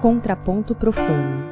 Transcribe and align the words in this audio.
Contraponto 0.00 0.74
Profano. 0.74 1.44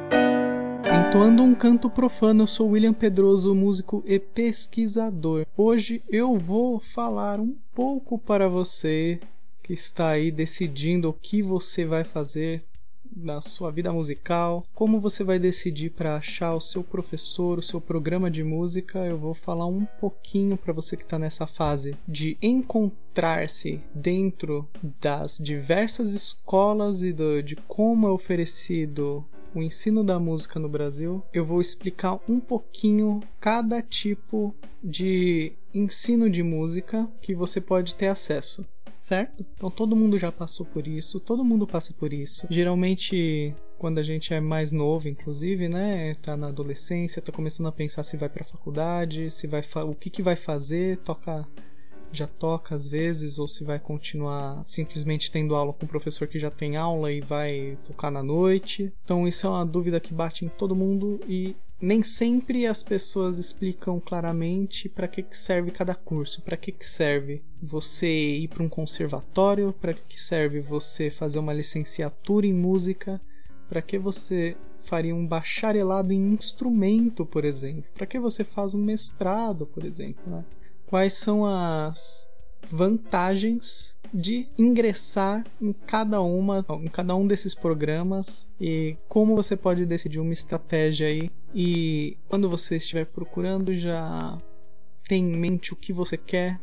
Entoando 1.07 1.43
um 1.43 1.53
canto 1.53 1.87
profano, 1.87 2.41
eu 2.41 2.47
sou 2.47 2.69
William 2.69 2.93
Pedroso, 2.93 3.53
músico 3.53 4.03
e 4.07 4.17
pesquisador. 4.17 5.45
Hoje 5.55 6.01
eu 6.09 6.35
vou 6.35 6.79
falar 6.79 7.39
um 7.39 7.55
pouco 7.75 8.17
para 8.17 8.49
você 8.49 9.19
que 9.61 9.73
está 9.73 10.09
aí 10.09 10.31
decidindo 10.31 11.09
o 11.09 11.13
que 11.13 11.43
você 11.43 11.85
vai 11.85 12.03
fazer 12.03 12.63
na 13.15 13.41
sua 13.41 13.71
vida 13.71 13.91
musical, 13.91 14.65
como 14.73 14.99
você 14.99 15.23
vai 15.23 15.39
decidir 15.39 15.91
para 15.91 16.15
achar 16.15 16.55
o 16.55 16.61
seu 16.61 16.83
professor, 16.83 17.59
o 17.59 17.63
seu 17.63 17.81
programa 17.81 18.29
de 18.29 18.43
música. 18.43 18.99
Eu 18.99 19.17
vou 19.17 19.33
falar 19.33 19.65
um 19.65 19.85
pouquinho 19.85 20.57
para 20.57 20.73
você 20.73 20.95
que 20.95 21.03
está 21.03 21.19
nessa 21.19 21.47
fase 21.47 21.95
de 22.07 22.37
encontrar-se 22.41 23.81
dentro 23.93 24.67
das 25.01 25.37
diversas 25.37 26.13
escolas 26.13 27.01
e 27.01 27.11
do, 27.11 27.41
de 27.41 27.55
como 27.55 28.07
é 28.07 28.11
oferecido 28.11 29.25
o 29.53 29.61
ensino 29.61 30.03
da 30.03 30.19
música 30.19 30.59
no 30.59 30.69
Brasil, 30.69 31.23
eu 31.33 31.43
vou 31.43 31.59
explicar 31.59 32.19
um 32.27 32.39
pouquinho 32.39 33.19
cada 33.39 33.81
tipo 33.81 34.53
de 34.83 35.53
ensino 35.73 36.29
de 36.29 36.43
música 36.43 37.07
que 37.21 37.33
você 37.33 37.59
pode 37.59 37.95
ter 37.95 38.07
acesso 38.07 38.65
certo? 39.09 39.43
Então 39.55 39.71
todo 39.71 39.95
mundo 39.95 40.19
já 40.19 40.31
passou 40.31 40.65
por 40.67 40.87
isso, 40.87 41.19
todo 41.19 41.43
mundo 41.43 41.65
passa 41.65 41.91
por 41.91 42.13
isso. 42.13 42.45
Geralmente, 42.47 43.55
quando 43.79 43.97
a 43.97 44.03
gente 44.03 44.31
é 44.35 44.39
mais 44.39 44.71
novo, 44.71 45.07
inclusive, 45.07 45.67
né, 45.67 46.13
tá 46.21 46.37
na 46.37 46.49
adolescência, 46.49 47.19
tá 47.19 47.31
começando 47.31 47.65
a 47.65 47.71
pensar 47.71 48.03
se 48.03 48.15
vai 48.15 48.29
para 48.29 48.45
faculdade, 48.45 49.31
se 49.31 49.47
vai 49.47 49.63
o 49.83 49.95
que 49.95 50.11
que 50.11 50.21
vai 50.21 50.35
fazer, 50.35 50.97
toca 50.97 51.47
já 52.11 52.25
toca 52.25 52.75
às 52.75 52.87
vezes 52.87 53.37
ou 53.37 53.47
se 53.47 53.63
vai 53.63 53.77
continuar 53.77 54.63
simplesmente 54.65 55.31
tendo 55.31 55.55
aula 55.55 55.73
com 55.73 55.85
o 55.85 55.89
professor 55.89 56.27
que 56.27 56.39
já 56.39 56.49
tem 56.49 56.75
aula 56.75 57.11
e 57.11 57.21
vai 57.21 57.77
tocar 57.85 58.11
na 58.11 58.23
noite. 58.23 58.91
Então 59.03 59.27
isso 59.27 59.45
é 59.45 59.49
uma 59.49 59.65
dúvida 59.65 59.99
que 59.99 60.13
bate 60.13 60.43
em 60.45 60.49
todo 60.49 60.75
mundo 60.75 61.19
e 61.27 61.55
nem 61.81 62.03
sempre 62.03 62.67
as 62.67 62.83
pessoas 62.83 63.37
explicam 63.37 63.99
claramente 63.99 64.89
para 64.89 65.07
que, 65.07 65.23
que 65.23 65.37
serve 65.37 65.71
cada 65.71 65.95
curso, 65.95 66.41
para 66.41 66.57
que, 66.57 66.71
que 66.71 66.85
serve 66.85 67.41
você 67.61 68.07
ir 68.07 68.47
para 68.49 68.63
um 68.63 68.69
conservatório, 68.69 69.73
para 69.73 69.93
que, 69.93 70.01
que 70.01 70.21
serve 70.21 70.59
você 70.59 71.09
fazer 71.09 71.39
uma 71.39 71.53
licenciatura 71.53 72.45
em 72.45 72.53
música, 72.53 73.21
para 73.69 73.81
que 73.81 73.97
você 73.97 74.57
faria 74.83 75.15
um 75.15 75.25
bacharelado 75.25 76.11
em 76.11 76.33
instrumento, 76.33 77.25
por 77.25 77.45
exemplo, 77.45 77.85
para 77.93 78.05
que 78.07 78.19
você 78.19 78.43
faz 78.43 78.73
um 78.73 78.83
mestrado, 78.83 79.65
por 79.65 79.85
exemplo, 79.85 80.23
né? 80.25 80.43
Quais 80.87 81.13
são 81.13 81.45
as 81.45 82.27
vantagens 82.71 83.95
de 84.13 84.47
ingressar 84.57 85.43
em 85.61 85.73
cada 85.73 86.21
uma, 86.21 86.65
em 86.81 86.87
cada 86.87 87.15
um 87.15 87.27
desses 87.27 87.53
programas 87.53 88.47
e 88.59 88.95
como 89.07 89.35
você 89.35 89.55
pode 89.55 89.85
decidir 89.85 90.19
uma 90.19 90.33
estratégia 90.33 91.07
aí 91.07 91.31
e 91.53 92.17
quando 92.27 92.49
você 92.49 92.77
estiver 92.77 93.05
procurando 93.05 93.77
já 93.77 94.37
tem 95.07 95.23
em 95.23 95.37
mente 95.37 95.73
o 95.73 95.75
que 95.75 95.93
você 95.93 96.17
quer 96.17 96.59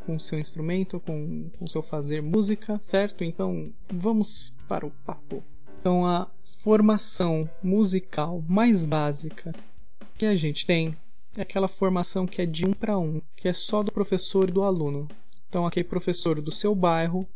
com 0.00 0.16
o 0.16 0.20
seu 0.20 0.38
instrumento, 0.38 0.98
com 1.00 1.50
o 1.60 1.68
seu 1.68 1.82
fazer 1.82 2.22
música, 2.22 2.78
certo? 2.82 3.22
Então 3.22 3.70
vamos 3.92 4.52
para 4.68 4.86
o 4.86 4.90
papo. 5.04 5.42
Então 5.80 6.06
a 6.06 6.28
formação 6.58 7.48
musical 7.62 8.42
mais 8.48 8.84
básica 8.84 9.52
que 10.16 10.26
a 10.26 10.36
gente 10.36 10.66
tem 10.66 10.96
é 11.36 11.42
aquela 11.42 11.68
formação 11.68 12.26
que 12.26 12.42
é 12.42 12.46
de 12.46 12.66
um 12.66 12.72
para 12.72 12.98
um, 12.98 13.20
que 13.36 13.48
é 13.48 13.52
só 13.52 13.82
do 13.82 13.92
professor 13.92 14.48
e 14.48 14.52
do 14.52 14.62
aluno. 14.62 15.06
Então, 15.50 15.66
aquele 15.66 15.84
professor 15.84 16.40
do 16.40 16.52
seu 16.52 16.76
bairro 16.76 17.28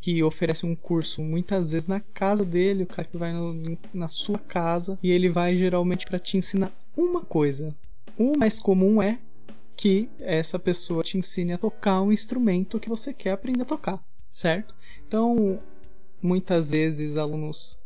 que 0.00 0.22
oferece 0.22 0.64
um 0.64 0.76
curso 0.76 1.20
muitas 1.20 1.72
vezes 1.72 1.88
na 1.88 1.98
casa 1.98 2.44
dele, 2.44 2.84
o 2.84 2.86
cara 2.86 3.08
que 3.08 3.16
vai 3.16 3.32
no, 3.32 3.76
na 3.92 4.06
sua 4.06 4.38
casa 4.38 4.96
e 5.02 5.10
ele 5.10 5.28
vai 5.28 5.56
geralmente 5.56 6.06
para 6.06 6.20
te 6.20 6.36
ensinar 6.36 6.70
uma 6.96 7.20
coisa. 7.20 7.74
O 8.16 8.38
mais 8.38 8.60
comum 8.60 9.02
é 9.02 9.18
que 9.76 10.08
essa 10.20 10.60
pessoa 10.60 11.02
te 11.02 11.18
ensine 11.18 11.52
a 11.52 11.58
tocar 11.58 12.00
um 12.02 12.12
instrumento 12.12 12.78
que 12.78 12.88
você 12.88 13.12
quer 13.12 13.32
aprender 13.32 13.62
a 13.62 13.66
tocar, 13.66 14.00
certo? 14.30 14.76
Então, 15.06 15.60
muitas 16.22 16.70
vezes 16.70 17.16
alunos 17.16 17.80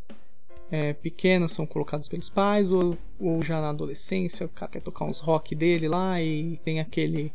é, 0.71 0.93
pequenos 0.93 1.53
são 1.53 1.67
colocados 1.67 2.07
pelos 2.07 2.29
pais 2.29 2.71
ou, 2.71 2.99
ou 3.19 3.43
já 3.43 3.63
na 3.63 3.71
adolescência 3.71 4.45
o 4.45 4.51
cara 4.51 4.73
quer 4.73 4.83
tocar 4.83 5.07
uns 5.07 5.21
rock 5.21 5.55
dele 5.55 5.89
lá 5.89 6.21
e 6.21 6.59
tem 6.63 6.81
aquele 6.81 7.33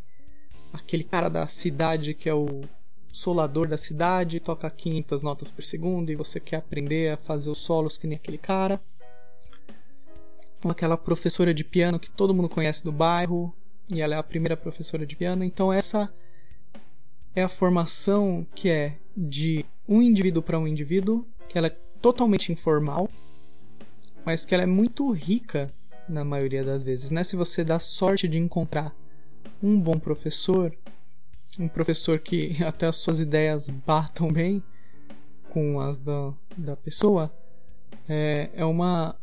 aquele 0.74 1.04
cara 1.04 1.30
da 1.30 1.48
cidade 1.48 2.14
que 2.14 2.30
é 2.30 2.34
o 2.34 2.62
solador 3.12 3.68
da 3.68 3.78
cidade, 3.78 4.40
toca 4.40 4.70
500 4.70 5.24
notas 5.24 5.52
por 5.52 5.64
segundo 5.64 6.12
e 6.12 6.16
você 6.16 6.40
quer 6.40 6.58
aprender 6.58 7.12
a 7.12 7.18
fazer 7.18 7.50
os 7.50 7.58
solos 7.58 7.98
que 7.98 8.08
nem 8.08 8.16
aquele 8.16 8.38
cara. 8.38 8.80
Ou 10.64 10.72
aquela 10.72 10.98
professora 10.98 11.54
de 11.54 11.64
piano 11.64 12.00
que 12.00 12.10
todo 12.10 12.34
mundo 12.34 12.50
conhece 12.50 12.84
do 12.84 12.92
bairro 12.92 13.54
e 13.92 14.02
ela 14.02 14.16
é 14.16 14.18
a 14.18 14.24
primeira 14.24 14.56
professora 14.56 15.06
de 15.06 15.16
piano. 15.16 15.44
Então 15.44 15.72
essa 15.74 16.14
é 17.36 17.42
a 17.42 17.50
formação 17.50 18.46
que 18.54 18.70
é 18.70 18.98
de 19.16 19.66
um 19.88 20.02
indivíduo 20.02 20.44
para 20.44 20.60
um 20.60 20.68
indivíduo, 20.68 21.26
que 21.50 21.58
ela 21.58 21.68
é 21.68 21.78
totalmente 22.02 22.52
informal, 22.52 23.10
mas 24.26 24.46
que 24.46 24.54
ela 24.54 24.64
é 24.64 24.68
muito 24.68 25.10
rica 25.12 25.72
na 26.08 26.24
maioria 26.24 26.64
das 26.64 26.84
vezes, 26.84 27.12
né? 27.12 27.24
Se 27.24 27.36
você 27.36 27.64
dá 27.64 27.80
sorte 27.80 28.28
de 28.28 28.38
encontrar 28.38 28.94
um 29.62 29.80
bom 29.80 30.00
professor, 30.00 30.74
um 31.60 31.68
professor 31.68 32.20
que 32.20 32.62
até 32.64 32.86
as 32.88 32.98
suas 32.98 33.20
ideias 33.20 33.70
batam 33.70 34.32
bem 34.32 34.64
com 35.50 35.80
as 35.80 36.00
da, 36.00 36.34
da 36.58 36.76
pessoa, 36.76 37.34
é, 38.08 38.50
é, 38.54 38.66
uma, 38.66 39.16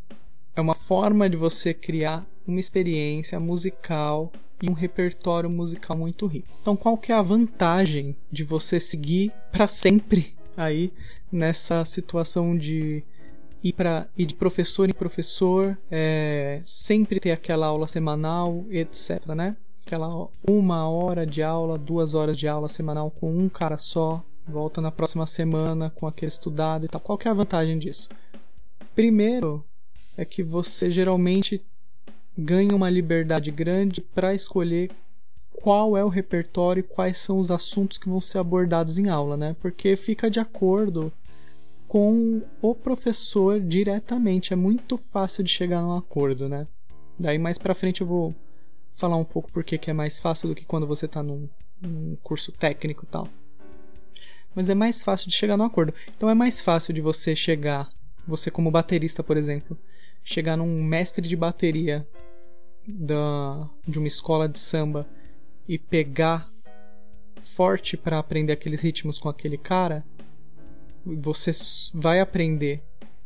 é 0.56 0.60
uma 0.60 0.74
forma 0.74 1.28
de 1.28 1.36
você 1.36 1.72
criar 1.72 2.24
uma 2.46 2.60
experiência 2.60 3.38
musical 3.38 4.32
e 4.62 4.68
um 4.68 4.72
repertório 4.72 5.50
musical 5.50 5.96
muito 5.96 6.26
rico. 6.26 6.48
Então, 6.60 6.76
qual 6.76 6.96
que 6.96 7.12
é 7.12 7.14
a 7.14 7.22
vantagem 7.22 8.16
de 8.30 8.44
você 8.44 8.80
seguir 8.80 9.32
para 9.52 9.68
sempre 9.68 10.34
aí 10.56 10.92
nessa 11.30 11.84
situação 11.84 12.56
de 12.56 13.02
ir 13.62 13.72
para 13.72 14.06
ir 14.16 14.26
de 14.26 14.34
professor 14.34 14.88
em 14.88 14.92
professor, 14.92 15.76
é, 15.90 16.60
sempre 16.64 17.18
ter 17.18 17.32
aquela 17.32 17.66
aula 17.66 17.88
semanal, 17.88 18.66
etc, 18.70 19.26
né? 19.28 19.56
Aquela 19.84 20.28
uma 20.46 20.88
hora 20.88 21.26
de 21.26 21.42
aula, 21.42 21.76
duas 21.76 22.14
horas 22.14 22.36
de 22.36 22.48
aula 22.48 22.68
semanal 22.68 23.10
com 23.10 23.30
um 23.36 23.48
cara 23.48 23.76
só, 23.76 24.24
volta 24.48 24.80
na 24.80 24.90
próxima 24.90 25.26
semana 25.26 25.90
com 25.90 26.06
aquele 26.06 26.32
estudado 26.32 26.86
e 26.86 26.88
tal. 26.88 27.00
Qual 27.00 27.18
que 27.18 27.28
é 27.28 27.30
a 27.30 27.34
vantagem 27.34 27.78
disso? 27.78 28.08
Primeiro 28.94 29.62
é 30.16 30.24
que 30.24 30.42
você 30.42 30.90
geralmente 30.90 31.62
ganha 32.36 32.74
uma 32.74 32.90
liberdade 32.90 33.50
grande 33.50 34.00
para 34.00 34.34
escolher 34.34 34.90
qual 35.52 35.96
é 35.96 36.04
o 36.04 36.08
repertório 36.08 36.80
e 36.80 36.82
quais 36.82 37.18
são 37.18 37.38
os 37.38 37.50
assuntos 37.50 37.98
que 37.98 38.08
vão 38.08 38.20
ser 38.20 38.38
abordados 38.38 38.98
em 38.98 39.08
aula, 39.08 39.36
né? 39.36 39.54
Porque 39.60 39.96
fica 39.96 40.30
de 40.30 40.40
acordo 40.40 41.12
com 41.86 42.42
o 42.60 42.74
professor 42.74 43.60
diretamente, 43.60 44.52
é 44.52 44.56
muito 44.56 44.96
fácil 44.96 45.44
de 45.44 45.50
chegar 45.50 45.80
num 45.80 45.96
acordo, 45.96 46.48
né? 46.48 46.66
Daí 47.18 47.38
mais 47.38 47.56
para 47.56 47.74
frente 47.74 48.00
eu 48.00 48.06
vou 48.06 48.34
falar 48.96 49.16
um 49.16 49.24
pouco 49.24 49.50
porque 49.52 49.78
que 49.78 49.90
é 49.90 49.94
mais 49.94 50.20
fácil 50.20 50.48
do 50.48 50.54
que 50.54 50.64
quando 50.64 50.86
você 50.86 51.06
está 51.06 51.22
num, 51.22 51.48
num 51.80 52.16
curso 52.22 52.52
técnico 52.52 53.04
e 53.04 53.08
tal. 53.08 53.28
Mas 54.54 54.70
é 54.70 54.74
mais 54.74 55.02
fácil 55.02 55.28
de 55.28 55.34
chegar 55.34 55.56
num 55.56 55.64
acordo. 55.64 55.92
Então 56.16 56.30
é 56.30 56.34
mais 56.34 56.62
fácil 56.62 56.94
de 56.94 57.00
você 57.00 57.34
chegar, 57.34 57.88
você 58.26 58.50
como 58.50 58.70
baterista, 58.70 59.22
por 59.22 59.36
exemplo, 59.36 59.76
chegar 60.22 60.56
num 60.56 60.82
mestre 60.82 61.26
de 61.26 61.36
bateria 61.36 62.06
da, 62.86 63.68
de 63.86 63.98
uma 63.98 64.08
escola 64.08 64.48
de 64.48 64.58
samba 64.58 65.06
e 65.66 65.78
pegar 65.78 66.50
forte 67.54 67.96
para 67.96 68.18
aprender 68.18 68.52
aqueles 68.52 68.80
ritmos 68.80 69.18
com 69.18 69.28
aquele 69.28 69.56
cara, 69.56 70.04
você 71.04 71.50
vai 71.92 72.20
aprender 72.20 72.82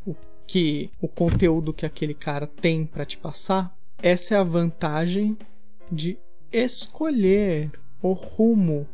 o 0.06 0.14
que 0.46 0.90
o 1.00 1.08
conteúdo 1.08 1.72
que 1.72 1.86
aquele 1.86 2.14
cara 2.14 2.46
tem 2.46 2.84
para 2.84 3.04
te 3.04 3.18
passar. 3.18 3.74
Essa 4.02 4.34
é 4.34 4.38
a 4.38 4.44
vantagem 4.44 5.36
de 5.90 6.18
escolher 6.52 7.70
o 8.02 8.12
rumo 8.12 8.86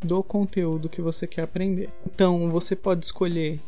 do 0.00 0.22
conteúdo 0.22 0.88
que 0.88 1.00
você 1.00 1.26
quer 1.26 1.42
aprender. 1.42 1.90
Então, 2.06 2.50
você 2.50 2.76
pode 2.76 3.04
escolher 3.04 3.58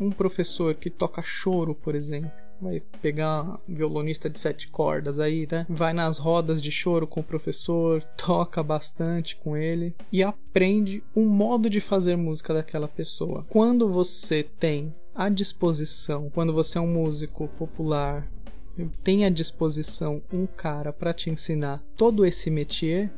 um 0.00 0.10
professor 0.10 0.74
que 0.74 0.90
toca 0.90 1.22
choro, 1.22 1.74
por 1.74 1.94
exemplo. 1.94 2.30
Vai 2.60 2.80
pegar 3.00 3.58
um 3.68 3.74
violonista 3.74 4.30
de 4.30 4.38
sete 4.38 4.68
cordas 4.68 5.18
aí, 5.18 5.48
né? 5.50 5.66
Vai 5.68 5.92
nas 5.92 6.18
rodas 6.18 6.62
de 6.62 6.70
choro 6.70 7.08
com 7.08 7.20
o 7.20 7.24
professor, 7.24 8.02
toca 8.16 8.62
bastante 8.62 9.34
com 9.36 9.56
ele 9.56 9.94
e 10.12 10.22
aprende 10.22 11.02
o 11.14 11.22
modo 11.22 11.68
de 11.68 11.80
fazer 11.80 12.16
música 12.16 12.54
daquela 12.54 12.86
pessoa. 12.86 13.44
Quando 13.48 13.88
você 13.88 14.44
tem 14.44 14.92
à 15.12 15.28
disposição, 15.28 16.30
quando 16.32 16.52
você 16.52 16.78
é 16.78 16.80
um 16.80 16.86
músico 16.86 17.48
popular, 17.58 18.28
tem 19.02 19.24
à 19.24 19.30
disposição 19.30 20.22
um 20.32 20.46
cara 20.46 20.92
para 20.92 21.12
te 21.12 21.30
ensinar 21.30 21.82
todo 21.96 22.24
esse 22.24 22.50
métier, 22.50 23.10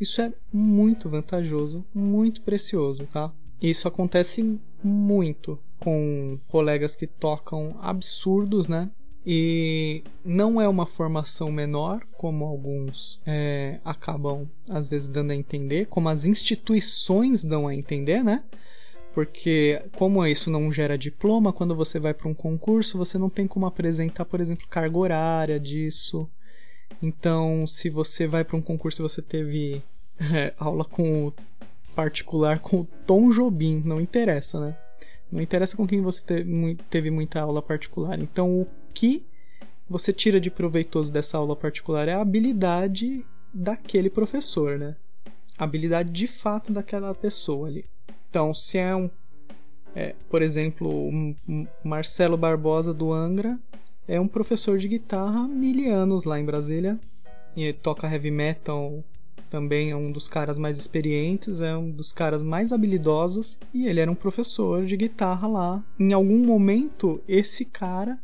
isso 0.00 0.22
é 0.22 0.32
muito 0.52 1.08
vantajoso, 1.08 1.84
muito 1.92 2.40
precioso, 2.42 3.06
tá? 3.12 3.32
Isso 3.60 3.88
acontece 3.88 4.58
muito 4.82 5.58
com 5.80 6.38
colegas 6.46 6.94
que 6.94 7.06
tocam 7.06 7.76
absurdos, 7.80 8.68
né? 8.68 8.90
E 9.26 10.02
não 10.24 10.60
é 10.60 10.68
uma 10.68 10.86
formação 10.86 11.50
menor, 11.50 12.02
como 12.16 12.44
alguns 12.44 13.20
é, 13.26 13.80
acabam 13.84 14.48
às 14.68 14.88
vezes 14.88 15.08
dando 15.08 15.32
a 15.32 15.36
entender, 15.36 15.86
como 15.86 16.08
as 16.08 16.24
instituições 16.24 17.44
dão 17.44 17.66
a 17.66 17.74
entender, 17.74 18.22
né? 18.22 18.44
Porque, 19.18 19.82
como 19.96 20.24
isso 20.24 20.48
não 20.48 20.72
gera 20.72 20.96
diploma, 20.96 21.52
quando 21.52 21.74
você 21.74 21.98
vai 21.98 22.14
para 22.14 22.28
um 22.28 22.34
concurso, 22.34 22.96
você 22.96 23.18
não 23.18 23.28
tem 23.28 23.48
como 23.48 23.66
apresentar, 23.66 24.24
por 24.24 24.40
exemplo, 24.40 24.64
carga 24.68 24.96
horária 24.96 25.58
disso. 25.58 26.30
Então, 27.02 27.66
se 27.66 27.90
você 27.90 28.28
vai 28.28 28.44
para 28.44 28.56
um 28.56 28.62
concurso 28.62 29.02
e 29.02 29.08
você 29.08 29.20
teve 29.20 29.82
é, 30.20 30.54
aula 30.56 30.84
com 30.84 31.32
particular 31.96 32.60
com 32.60 32.82
o 32.82 32.88
Tom 33.08 33.32
Jobim, 33.32 33.82
não 33.84 34.00
interessa, 34.00 34.60
né? 34.60 34.78
Não 35.32 35.42
interessa 35.42 35.76
com 35.76 35.84
quem 35.84 36.00
você 36.00 36.22
teve 36.88 37.10
muita 37.10 37.40
aula 37.40 37.60
particular. 37.60 38.20
Então, 38.20 38.60
o 38.60 38.68
que 38.94 39.26
você 39.90 40.12
tira 40.12 40.40
de 40.40 40.48
proveitoso 40.48 41.12
dessa 41.12 41.36
aula 41.38 41.56
particular 41.56 42.06
é 42.06 42.12
a 42.12 42.20
habilidade 42.20 43.26
daquele 43.52 44.10
professor, 44.10 44.78
né? 44.78 44.94
A 45.58 45.64
habilidade 45.64 46.12
de 46.12 46.28
fato 46.28 46.72
daquela 46.72 47.12
pessoa 47.16 47.66
ali. 47.66 47.84
Então, 48.38 48.54
se 48.54 48.78
é 48.78 48.94
um. 48.94 49.10
É, 49.96 50.14
por 50.30 50.42
exemplo, 50.42 50.88
o 50.88 51.34
Marcelo 51.82 52.36
Barbosa 52.36 52.94
do 52.94 53.12
Angra 53.12 53.58
é 54.06 54.20
um 54.20 54.28
professor 54.28 54.78
de 54.78 54.86
guitarra 54.86 55.40
há 55.40 55.48
mil 55.48 55.92
anos 55.92 56.22
lá 56.22 56.38
em 56.38 56.44
Brasília. 56.44 56.96
E 57.56 57.72
toca 57.72 58.08
heavy 58.08 58.30
metal 58.30 59.02
também, 59.50 59.90
é 59.90 59.96
um 59.96 60.12
dos 60.12 60.28
caras 60.28 60.56
mais 60.56 60.78
experientes, 60.78 61.60
é 61.60 61.76
um 61.76 61.90
dos 61.90 62.12
caras 62.12 62.40
mais 62.40 62.72
habilidosos. 62.72 63.58
E 63.74 63.88
ele 63.88 63.98
era 63.98 64.08
um 64.08 64.14
professor 64.14 64.86
de 64.86 64.96
guitarra 64.96 65.48
lá. 65.48 65.84
Em 65.98 66.12
algum 66.12 66.46
momento, 66.46 67.20
esse 67.26 67.64
cara 67.64 68.20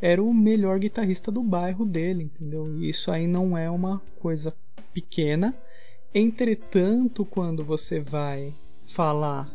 era 0.00 0.22
o 0.22 0.32
melhor 0.32 0.78
guitarrista 0.78 1.32
do 1.32 1.42
bairro 1.42 1.84
dele, 1.84 2.22
entendeu? 2.22 2.72
E 2.78 2.88
isso 2.88 3.10
aí 3.10 3.26
não 3.26 3.58
é 3.58 3.68
uma 3.68 4.00
coisa 4.20 4.54
pequena. 4.94 5.52
Entretanto, 6.14 7.24
quando 7.24 7.64
você 7.64 7.98
vai 7.98 8.54
falar 8.86 9.50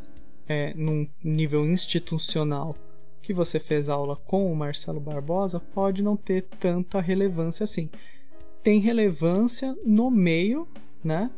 é, 0.48 0.74
num 0.76 1.08
nível 1.24 1.66
institucional 1.66 2.76
que 3.22 3.34
você 3.34 3.60
fez 3.60 3.88
aula 3.88 4.16
com 4.16 4.52
o 4.52 4.56
Marcelo 4.56 5.00
Barbosa, 5.00 5.60
pode 5.60 6.02
não 6.02 6.18
ter 6.18 6.44
tanta 6.60 7.00
relevância 7.00 7.64
assim. 7.64 7.90
Tem 8.64 8.80
relevância 8.80 9.76
no 9.86 10.10
meio, 10.10 10.68
né? 11.04 11.30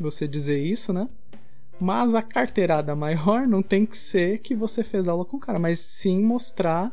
Você 0.00 0.26
dizer 0.26 0.58
isso, 0.58 0.92
né? 0.92 1.08
Mas 1.78 2.14
a 2.14 2.22
carteirada 2.22 2.96
maior 2.96 3.46
não 3.46 3.62
tem 3.62 3.84
que 3.84 3.98
ser 3.98 4.38
que 4.38 4.54
você 4.54 4.82
fez 4.82 5.06
aula 5.06 5.24
com 5.24 5.36
o 5.36 5.40
cara, 5.40 5.58
mas 5.58 5.80
sim 5.80 6.20
mostrar 6.20 6.92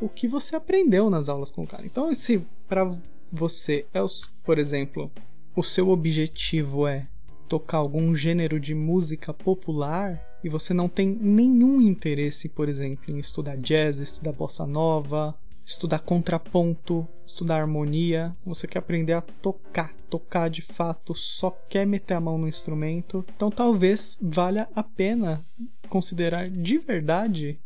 o 0.00 0.08
que 0.08 0.28
você 0.28 0.56
aprendeu 0.56 1.10
nas 1.10 1.28
aulas 1.28 1.50
com 1.50 1.62
o 1.62 1.66
cara. 1.66 1.84
Então, 1.84 2.12
se 2.14 2.44
para 2.68 2.90
você, 3.30 3.86
é 3.92 4.00
por 4.44 4.58
exemplo, 4.58 5.10
o 5.54 5.62
seu 5.62 5.88
objetivo 5.88 6.86
é 6.86 7.06
tocar 7.50 7.78
algum 7.78 8.14
gênero 8.14 8.60
de 8.60 8.76
música 8.76 9.34
popular 9.34 10.24
e 10.42 10.48
você 10.48 10.72
não 10.72 10.88
tem 10.88 11.08
nenhum 11.08 11.82
interesse, 11.82 12.48
por 12.48 12.68
exemplo, 12.68 13.12
em 13.12 13.18
estudar 13.18 13.56
jazz, 13.56 13.98
estudar 13.98 14.32
bossa 14.32 14.64
nova, 14.64 15.36
estudar 15.66 15.98
contraponto, 15.98 17.06
estudar 17.26 17.60
harmonia, 17.60 18.34
você 18.46 18.68
quer 18.68 18.78
aprender 18.78 19.14
a 19.14 19.20
tocar, 19.20 19.92
tocar 20.08 20.48
de 20.48 20.62
fato, 20.62 21.12
só 21.12 21.50
quer 21.68 21.84
meter 21.84 22.14
a 22.14 22.20
mão 22.20 22.38
no 22.38 22.46
instrumento, 22.46 23.24
então 23.34 23.50
talvez 23.50 24.16
valha 24.22 24.68
a 24.72 24.84
pena 24.84 25.44
considerar 25.88 26.48
de 26.48 26.78
verdade 26.78 27.58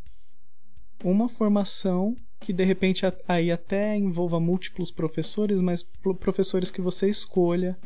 uma 1.04 1.28
formação 1.28 2.16
que 2.40 2.54
de 2.54 2.64
repente 2.64 3.04
aí 3.28 3.52
até 3.52 3.94
envolva 3.98 4.40
múltiplos 4.40 4.90
professores, 4.90 5.60
mas 5.60 5.82
professores 6.18 6.70
que 6.70 6.80
você 6.80 7.06
escolha 7.06 7.76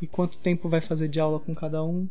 e 0.00 0.06
quanto 0.06 0.38
tempo 0.38 0.68
vai 0.68 0.80
fazer 0.80 1.08
de 1.08 1.20
aula 1.20 1.38
com 1.38 1.54
cada 1.54 1.82
um, 1.82 2.08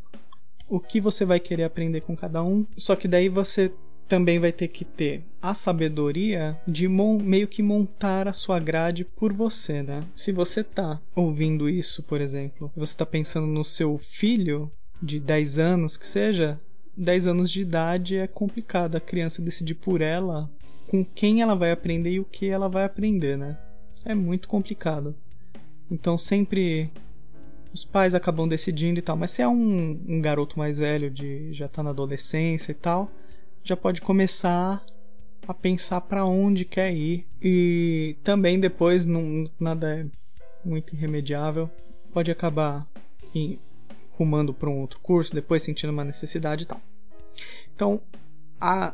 o 0.67 0.79
que 0.79 1.01
você 1.01 1.25
vai 1.25 1.39
querer 1.39 1.63
aprender 1.63 2.01
com 2.01 2.15
cada 2.15 2.43
um. 2.43 2.65
Só 2.77 2.95
que 2.95 3.07
daí 3.07 3.27
você 3.27 3.71
também 4.07 4.39
vai 4.39 4.51
ter 4.51 4.67
que 4.67 4.83
ter 4.83 5.23
a 5.39 5.53
sabedoria 5.53 6.59
de 6.67 6.87
meio 6.87 7.47
que 7.47 7.61
montar 7.61 8.27
a 8.27 8.33
sua 8.33 8.59
grade 8.59 9.05
por 9.05 9.31
você, 9.31 9.83
né? 9.83 10.01
Se 10.15 10.31
você 10.31 10.63
tá 10.63 10.99
ouvindo 11.15 11.69
isso, 11.69 12.01
por 12.03 12.19
exemplo, 12.19 12.71
você 12.75 12.97
tá 12.97 13.05
pensando 13.05 13.45
no 13.45 13.63
seu 13.63 13.99
filho 13.99 14.71
de 15.01 15.19
10 15.19 15.59
anos 15.59 15.95
que 15.95 16.07
seja, 16.07 16.59
10 16.97 17.27
anos 17.27 17.51
de 17.51 17.61
idade 17.61 18.17
é 18.17 18.27
complicado 18.27 18.95
a 18.95 18.99
criança 18.99 19.41
decidir 19.41 19.75
por 19.75 20.01
ela 20.01 20.49
com 20.87 21.05
quem 21.05 21.41
ela 21.41 21.55
vai 21.55 21.71
aprender 21.71 22.09
e 22.09 22.19
o 22.19 22.25
que 22.25 22.47
ela 22.47 22.67
vai 22.67 22.83
aprender, 22.83 23.37
né? 23.37 23.57
É 24.03 24.15
muito 24.15 24.47
complicado. 24.47 25.15
Então 25.89 26.17
sempre 26.17 26.89
os 27.73 27.85
pais 27.85 28.15
acabam 28.15 28.47
decidindo 28.47 28.99
e 28.99 29.01
tal. 29.01 29.15
Mas 29.15 29.31
se 29.31 29.41
é 29.41 29.47
um, 29.47 30.01
um 30.07 30.21
garoto 30.21 30.57
mais 30.57 30.77
velho, 30.77 31.09
de 31.09 31.53
já 31.53 31.67
tá 31.67 31.83
na 31.83 31.91
adolescência 31.91 32.71
e 32.71 32.75
tal, 32.75 33.11
já 33.63 33.75
pode 33.77 34.01
começar 34.01 34.83
a 35.47 35.53
pensar 35.53 36.01
para 36.01 36.25
onde 36.25 36.65
quer 36.65 36.93
ir. 36.93 37.27
E 37.41 38.15
também 38.23 38.59
depois 38.59 39.05
não, 39.05 39.49
nada 39.59 39.99
é 39.99 40.05
muito 40.63 40.95
irremediável. 40.95 41.69
Pode 42.11 42.31
acabar 42.31 42.87
em, 43.33 43.59
rumando 44.11 44.53
para 44.53 44.69
um 44.69 44.79
outro 44.79 44.99
curso, 44.99 45.33
depois 45.33 45.63
sentindo 45.63 45.91
uma 45.91 46.03
necessidade 46.03 46.63
e 46.63 46.67
tal. 46.67 46.81
Então, 47.75 48.01
a 48.59 48.93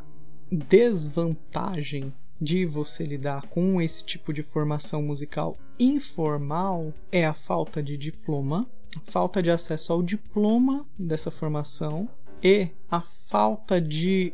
desvantagem 0.52 2.14
de 2.40 2.66
você 2.66 3.04
lidar 3.04 3.48
com 3.48 3.82
esse 3.82 4.04
tipo 4.04 4.34
de 4.34 4.44
formação 4.44 5.02
musical 5.02 5.56
informal 5.80 6.94
é 7.12 7.26
a 7.26 7.34
falta 7.34 7.82
de 7.82 7.98
diploma, 7.98 8.68
a 8.96 9.12
falta 9.12 9.42
de 9.42 9.50
acesso 9.50 9.94
ao 9.94 10.04
diploma 10.04 10.86
dessa 10.98 11.32
formação 11.32 12.10
e 12.44 12.70
a 12.90 13.02
falta 13.30 13.82
de 13.82 14.34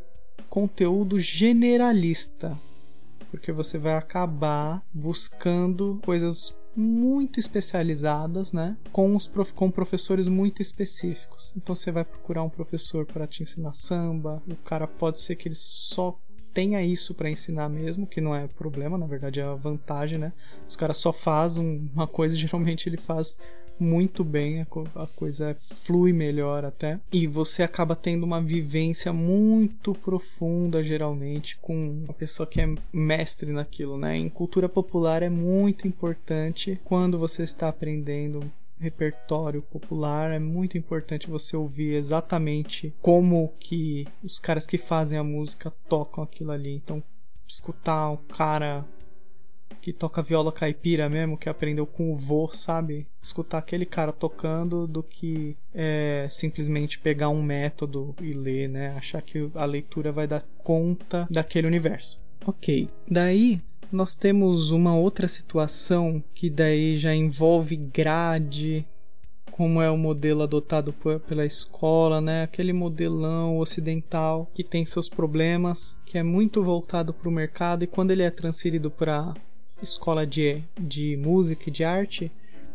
conteúdo 0.49 1.19
generalista, 1.19 2.57
porque 3.29 3.51
você 3.51 3.77
vai 3.77 3.95
acabar 3.95 4.83
buscando 4.93 5.99
coisas 6.03 6.55
muito 6.75 7.39
especializadas, 7.39 8.51
né? 8.51 8.77
Com, 8.91 9.15
os 9.15 9.27
prof... 9.27 9.53
com 9.53 9.69
professores 9.69 10.27
muito 10.27 10.61
específicos. 10.61 11.53
Então 11.55 11.75
você 11.75 11.91
vai 11.91 12.03
procurar 12.03 12.43
um 12.43 12.49
professor 12.49 13.05
para 13.05 13.27
te 13.27 13.43
ensinar 13.43 13.73
samba. 13.73 14.41
O 14.49 14.55
cara 14.57 14.87
pode 14.87 15.21
ser 15.21 15.35
que 15.35 15.47
ele 15.47 15.55
só 15.55 16.17
tenha 16.53 16.83
isso 16.83 17.13
para 17.13 17.29
ensinar 17.29 17.69
mesmo, 17.69 18.07
que 18.07 18.21
não 18.21 18.35
é 18.35 18.47
problema, 18.47 18.97
na 18.97 19.05
verdade 19.05 19.39
é 19.39 19.55
vantagem, 19.55 20.17
né? 20.17 20.33
Os 20.67 20.75
caras 20.75 20.97
só 20.97 21.11
fazem 21.11 21.89
uma 21.93 22.07
coisa, 22.07 22.35
geralmente 22.37 22.87
ele 22.87 22.97
faz 22.97 23.35
muito 23.79 24.23
bem, 24.23 24.61
a 24.61 25.07
coisa 25.07 25.57
flui 25.83 26.13
melhor 26.13 26.63
até. 26.63 26.99
E 27.11 27.25
você 27.25 27.63
acaba 27.63 27.95
tendo 27.95 28.23
uma 28.23 28.39
vivência 28.39 29.11
muito 29.11 29.91
profunda, 29.93 30.83
geralmente, 30.83 31.57
com 31.59 32.03
uma 32.05 32.13
pessoa 32.13 32.45
que 32.45 32.61
é 32.61 32.75
mestre 32.93 33.51
naquilo, 33.51 33.97
né? 33.97 34.15
Em 34.15 34.29
cultura 34.29 34.69
popular 34.69 35.23
é 35.23 35.29
muito 35.29 35.87
importante 35.87 36.79
quando 36.83 37.17
você 37.17 37.41
está 37.41 37.69
aprendendo 37.69 38.39
repertório 38.81 39.61
popular, 39.61 40.31
é 40.31 40.39
muito 40.39 40.77
importante 40.77 41.29
você 41.29 41.55
ouvir 41.55 41.93
exatamente 41.93 42.93
como 43.01 43.53
que 43.59 44.05
os 44.23 44.39
caras 44.39 44.65
que 44.65 44.77
fazem 44.77 45.17
a 45.17 45.23
música 45.23 45.71
tocam 45.87 46.23
aquilo 46.23 46.51
ali. 46.51 46.75
Então, 46.75 47.03
escutar 47.47 48.09
um 48.09 48.17
cara 48.17 48.85
que 49.81 49.91
toca 49.91 50.21
viola 50.21 50.51
caipira 50.51 51.09
mesmo, 51.09 51.37
que 51.37 51.49
aprendeu 51.49 51.87
com 51.87 52.13
o 52.13 52.15
vô, 52.15 52.49
sabe? 52.53 53.07
Escutar 53.21 53.57
aquele 53.57 53.85
cara 53.85 54.11
tocando 54.11 54.87
do 54.87 55.01
que 55.01 55.57
é, 55.73 56.27
simplesmente 56.29 56.99
pegar 56.99 57.29
um 57.29 57.41
método 57.41 58.15
e 58.21 58.33
ler, 58.33 58.69
né? 58.69 58.95
Achar 58.95 59.21
que 59.21 59.49
a 59.55 59.65
leitura 59.65 60.11
vai 60.11 60.27
dar 60.27 60.45
conta 60.59 61.27
daquele 61.29 61.67
universo. 61.67 62.19
Ok, 62.45 62.89
daí 63.09 63.59
nós 63.91 64.15
temos 64.15 64.71
uma 64.71 64.95
outra 64.95 65.27
situação 65.27 66.23
que 66.33 66.49
daí 66.49 66.97
já 66.97 67.13
envolve 67.13 67.75
grade, 67.75 68.85
como 69.51 69.81
é 69.81 69.91
o 69.91 69.97
modelo 69.97 70.41
adotado 70.41 70.93
por, 70.93 71.19
pela 71.19 71.45
escola, 71.45 72.21
né? 72.21 72.43
Aquele 72.43 72.73
modelão 72.73 73.57
ocidental 73.57 74.49
que 74.53 74.63
tem 74.63 74.85
seus 74.85 75.09
problemas, 75.09 75.97
que 76.05 76.17
é 76.17 76.23
muito 76.23 76.63
voltado 76.63 77.13
para 77.13 77.29
o 77.29 77.31
mercado 77.31 77.83
e 77.83 77.87
quando 77.87 78.11
ele 78.11 78.23
é 78.23 78.31
transferido 78.31 78.89
para 78.89 79.33
escola 79.81 80.25
de, 80.25 80.63
de 80.79 81.17
música 81.17 81.63
e 81.67 81.71
de 81.71 81.83
arte, 81.83 82.31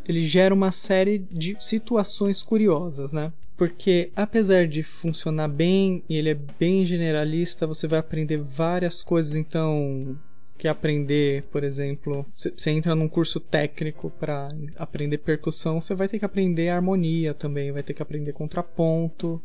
ele 0.06 0.24
gera 0.24 0.54
uma 0.54 0.70
série 0.70 1.18
de 1.18 1.56
situações 1.58 2.42
curiosas, 2.42 3.12
né? 3.12 3.32
Porque 3.56 4.10
apesar 4.14 4.66
de 4.66 4.82
funcionar 4.82 5.48
bem 5.48 6.04
e 6.08 6.16
ele 6.16 6.28
é 6.28 6.34
bem 6.34 6.84
generalista, 6.84 7.66
você 7.66 7.88
vai 7.88 7.98
aprender 7.98 8.36
várias 8.36 9.02
coisas, 9.02 9.34
então 9.34 10.16
que 10.56 10.68
aprender, 10.68 11.44
por 11.44 11.62
exemplo, 11.62 12.26
você 12.34 12.70
entra 12.70 12.94
num 12.94 13.08
curso 13.08 13.38
técnico 13.38 14.10
para 14.10 14.50
aprender 14.76 15.18
percussão, 15.18 15.80
você 15.80 15.94
vai 15.94 16.08
ter 16.08 16.18
que 16.18 16.24
aprender 16.24 16.68
harmonia 16.68 17.34
também, 17.34 17.72
vai 17.72 17.82
ter 17.82 17.94
que 17.94 18.02
aprender 18.02 18.32
contraponto. 18.32 19.40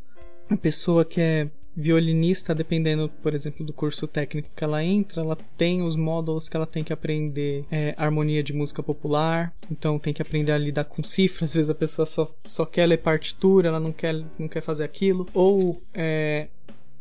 A 0.50 0.58
pessoa 0.58 1.06
que 1.06 1.22
é 1.22 1.48
violinista, 1.76 2.54
dependendo, 2.54 3.10
por 3.22 3.34
exemplo, 3.34 3.66
do 3.66 3.74
curso 3.74 4.08
técnico 4.08 4.50
que 4.56 4.64
ela 4.64 4.84
entra, 4.84 5.22
ela 5.22 5.38
tem 5.58 5.82
os 5.82 5.96
módulos 5.96 6.50
que 6.50 6.58
ela 6.58 6.68
tem 6.68 6.84
que 6.84 6.92
aprender 6.92 7.66
é, 7.72 7.96
harmonia 7.98 8.44
de 8.44 8.54
música 8.54 8.84
popular, 8.84 9.54
então 9.72 9.98
tem 9.98 10.14
que 10.14 10.22
aprender 10.22 10.52
a 10.52 10.58
lidar 10.58 10.86
com 10.86 11.04
cifras. 11.04 11.52
Às 11.52 11.56
vezes 11.56 11.70
a 11.70 11.76
pessoa 11.76 12.06
só, 12.06 12.30
só 12.44 12.66
quer 12.66 12.86
ler 12.86 12.98
partitura, 12.98 13.70
ela 13.70 13.80
não 13.80 13.92
quer, 13.92 14.14
não 14.38 14.48
quer 14.48 14.62
fazer 14.62 14.84
aquilo, 14.84 15.26
ou 15.34 15.82
é, 15.94 16.48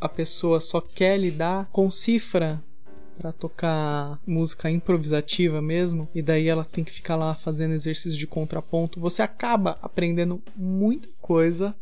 a 0.00 0.09
pessoa 0.09 0.61
só 0.61 0.81
quer 0.81 1.19
lidar 1.19 1.69
com 1.73 1.90
cifra 1.90 2.62
para 3.21 3.33
tocar 3.33 4.19
música 4.27 4.71
improvisativa 4.71 5.61
mesmo, 5.61 6.09
e 6.15 6.23
daí 6.23 6.49
ela 6.49 6.65
tem 6.65 6.83
que 6.83 6.91
ficar 6.91 7.17
lá 7.17 7.35
fazendo 7.35 7.75
exercícios 7.75 8.17
de 8.17 8.27
contraponto. 8.27 8.99
Você 8.99 9.21
acaba 9.21 9.79
aprendendo 9.83 10.41
muita 10.57 11.07
coisa. 11.21 11.75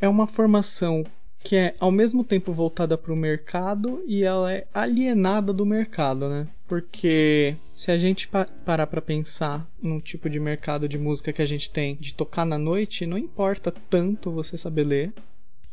É 0.00 0.08
uma 0.08 0.26
formação 0.26 1.04
que 1.38 1.54
é 1.54 1.74
ao 1.78 1.92
mesmo 1.92 2.24
tempo 2.24 2.50
voltada 2.52 2.96
para 2.96 3.12
o 3.12 3.16
mercado 3.16 4.02
e 4.06 4.24
ela 4.24 4.52
é 4.52 4.66
alienada 4.72 5.52
do 5.52 5.66
mercado, 5.66 6.28
né? 6.28 6.48
Porque 6.66 7.54
se 7.72 7.92
a 7.92 7.98
gente 7.98 8.26
pa 8.26 8.46
parar 8.64 8.86
para 8.86 9.00
pensar 9.00 9.64
num 9.80 10.00
tipo 10.00 10.28
de 10.28 10.40
mercado 10.40 10.88
de 10.88 10.98
música 10.98 11.32
que 11.32 11.42
a 11.42 11.46
gente 11.46 11.70
tem 11.70 11.94
de 11.96 12.14
tocar 12.14 12.44
na 12.44 12.58
noite, 12.58 13.06
não 13.06 13.16
importa 13.16 13.72
tanto 13.88 14.32
você 14.32 14.58
saber 14.58 14.84
ler, 14.84 15.12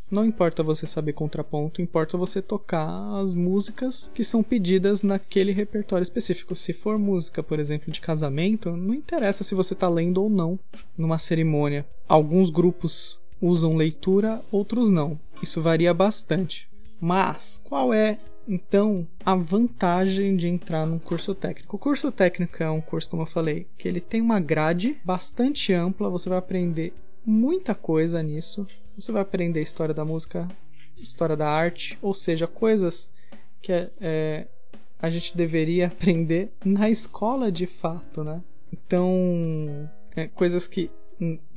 não 0.09 0.25
importa 0.25 0.61
você 0.61 0.85
saber 0.85 1.13
contraponto, 1.13 1.81
importa 1.81 2.17
você 2.17 2.41
tocar 2.41 3.19
as 3.21 3.33
músicas 3.33 4.11
que 4.13 4.23
são 4.23 4.43
pedidas 4.43 5.01
naquele 5.01 5.51
repertório 5.51 6.03
específico. 6.03 6.55
Se 6.55 6.71
for 6.73 6.97
música, 6.99 7.41
por 7.41 7.59
exemplo, 7.59 7.91
de 7.91 7.99
casamento, 7.99 8.71
não 8.71 8.93
interessa 8.93 9.43
se 9.43 9.55
você 9.55 9.73
está 9.73 9.89
lendo 9.89 10.21
ou 10.21 10.29
não 10.29 10.59
numa 10.97 11.17
cerimônia. 11.17 11.85
Alguns 12.07 12.49
grupos 12.49 13.19
usam 13.41 13.75
leitura, 13.75 14.41
outros 14.51 14.89
não. 14.89 15.19
Isso 15.41 15.61
varia 15.61 15.93
bastante. 15.93 16.69
Mas 17.01 17.61
qual 17.63 17.93
é 17.93 18.17
então 18.47 19.07
a 19.25 19.35
vantagem 19.35 20.35
de 20.37 20.47
entrar 20.47 20.85
num 20.85 20.99
curso 20.99 21.33
técnico? 21.33 21.75
O 21.75 21.79
curso 21.79 22.11
técnico 22.11 22.61
é 22.61 22.69
um 22.69 22.79
curso, 22.79 23.09
como 23.09 23.23
eu 23.23 23.27
falei, 23.27 23.67
que 23.77 23.87
ele 23.87 23.99
tem 23.99 24.21
uma 24.21 24.39
grade 24.39 24.97
bastante 25.03 25.73
ampla, 25.73 26.09
você 26.09 26.29
vai 26.29 26.37
aprender 26.37 26.93
muita 27.25 27.73
coisa 27.75 28.21
nisso. 28.21 28.65
Você 28.95 29.11
vai 29.11 29.21
aprender 29.21 29.61
história 29.61 29.93
da 29.93 30.05
música, 30.05 30.47
história 30.97 31.35
da 31.35 31.49
arte, 31.49 31.97
ou 32.01 32.13
seja, 32.13 32.47
coisas 32.47 33.11
que 33.61 33.71
é, 33.99 34.47
a 34.99 35.09
gente 35.09 35.35
deveria 35.35 35.87
aprender 35.93 36.51
na 36.63 36.89
escola 36.89 37.51
de 37.51 37.65
fato, 37.65 38.23
né? 38.23 38.41
Então, 38.71 39.89
é, 40.15 40.27
coisas 40.27 40.67
que 40.67 40.89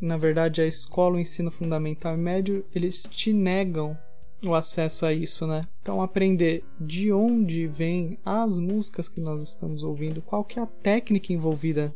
na 0.01 0.17
verdade, 0.17 0.61
a 0.61 0.67
escola, 0.67 1.17
o 1.17 1.21
ensino 1.21 1.51
fundamental 1.51 2.15
e 2.15 2.19
médio, 2.19 2.65
eles 2.75 3.03
te 3.03 3.33
negam 3.33 3.99
o 4.45 4.55
acesso 4.55 5.07
a 5.07 5.13
isso, 5.13 5.47
né? 5.47 5.67
Então 5.83 6.03
aprender 6.03 6.63
de 6.79 7.13
onde 7.13 7.67
vêm 7.67 8.19
as 8.25 8.59
músicas 8.59 9.09
que 9.09 9.21
nós 9.21 9.43
estamos 9.43 9.83
ouvindo, 9.83 10.23
qual 10.23 10.45
que 10.45 10.59
é 10.59 10.63
a 10.63 10.67
técnica 10.67 11.33
envolvida 11.33 11.95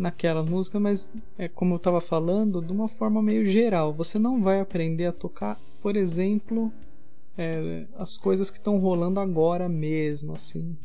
naquela 0.00 0.42
música, 0.42 0.80
mas 0.80 1.10
é 1.36 1.46
como 1.46 1.74
eu 1.74 1.76
estava 1.76 2.00
falando, 2.00 2.62
de 2.62 2.72
uma 2.72 2.88
forma 2.88 3.22
meio 3.22 3.44
geral. 3.46 3.92
Você 3.92 4.18
não 4.18 4.42
vai 4.42 4.58
aprender 4.58 5.06
a 5.06 5.12
tocar, 5.12 5.58
por 5.82 5.96
exemplo, 5.96 6.72
é, 7.36 7.86
as 7.96 8.16
coisas 8.16 8.50
que 8.50 8.58
estão 8.58 8.78
rolando 8.78 9.20
agora 9.20 9.68
mesmo, 9.68 10.32
assim. 10.32 10.76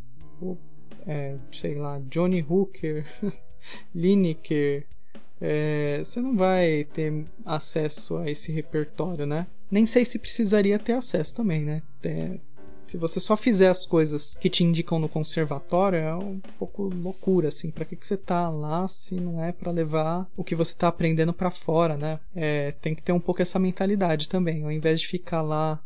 É, 1.08 1.38
sei 1.52 1.76
lá, 1.76 2.00
Johnny 2.10 2.46
Hooker, 2.48 3.06
Lineker, 3.96 4.86
é, 5.40 6.02
você 6.04 6.22
não 6.22 6.36
vai 6.36 6.86
ter 6.94 7.26
acesso 7.46 8.18
a 8.18 8.30
esse 8.30 8.52
repertório, 8.52 9.26
né? 9.26 9.48
Nem 9.72 9.86
sei 9.86 10.04
se 10.06 10.20
precisaria 10.20 10.78
ter 10.78 10.94
acesso 10.94 11.34
também, 11.36 11.64
né? 11.64 11.82
É, 12.04 12.38
se 12.88 12.98
você 12.98 13.20
só 13.20 13.36
fizer 13.36 13.70
as 13.70 13.86
coisas 13.86 14.36
que 14.40 14.50
te 14.50 14.64
indicam 14.64 15.00
no 15.00 15.10
conservatório, 15.10 15.98
é 15.98 16.16
um 16.16 16.40
pouco 16.58 16.84
loucura, 16.84 17.48
assim. 17.48 17.72
Pra 17.72 17.86
que, 17.86 17.96
que 17.96 18.06
você 18.06 18.18
tá 18.18 18.50
lá 18.50 18.88
se 18.88 19.16
não 19.16 19.44
é 19.44 19.52
para 19.52 19.72
levar 19.72 20.28
o 20.38 20.44
que 20.44 20.56
você 20.56 20.76
tá 20.76 20.88
aprendendo 20.88 21.34
para 21.34 21.52
fora, 21.52 21.98
né? 21.98 22.20
É, 22.36 22.72
tem 22.82 22.94
que 22.94 23.02
ter 23.02 23.12
um 23.12 23.20
pouco 23.20 23.42
essa 23.42 23.60
mentalidade 23.60 24.30
também. 24.30 24.64
Ao 24.64 24.72
invés 24.72 25.02
de 25.02 25.08
ficar 25.08 25.42
lá 25.42 25.82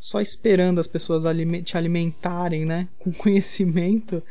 só 0.00 0.20
esperando 0.20 0.80
as 0.80 0.86
pessoas 0.86 1.24
te 1.64 1.76
alimentarem, 1.76 2.64
né? 2.64 2.88
Com 2.98 3.12
conhecimento, 3.12 4.22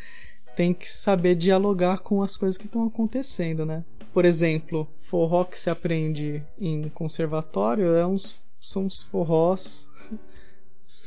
tem 0.56 0.74
que 0.74 0.90
saber 0.90 1.36
dialogar 1.36 2.00
com 2.00 2.24
as 2.24 2.38
coisas 2.38 2.58
que 2.58 2.66
estão 2.66 2.86
acontecendo, 2.88 3.66
né? 3.66 3.84
Por 4.14 4.24
exemplo, 4.24 4.88
forró 4.98 5.44
que 5.44 5.60
se 5.60 5.70
aprende 5.70 6.42
em 6.58 6.88
conservatório 6.90 7.94
é 7.94 8.08
uns, 8.08 8.38
são 8.62 8.86
uns 8.86 9.04
forrós 9.04 9.90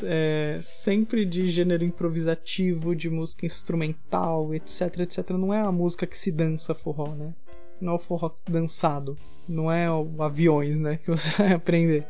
é, 0.04 0.58
sempre 0.62 1.24
de 1.24 1.50
gênero 1.50 1.84
improvisativo, 1.84 2.94
de 2.94 3.08
música 3.08 3.46
instrumental, 3.46 4.54
etc, 4.54 5.00
etc. 5.00 5.30
Não 5.30 5.52
é 5.52 5.60
a 5.60 5.72
música 5.72 6.06
que 6.06 6.18
se 6.18 6.32
dança 6.32 6.74
forró, 6.74 7.14
né? 7.14 7.32
Não 7.80 7.92
é 7.92 7.94
o 7.94 7.98
forró 7.98 8.32
dançado, 8.48 9.16
não 9.48 9.70
é 9.70 9.90
o 9.90 10.22
aviões, 10.22 10.80
né, 10.80 10.96
que 10.96 11.10
você 11.10 11.30
vai 11.38 11.52
aprender 11.52 12.04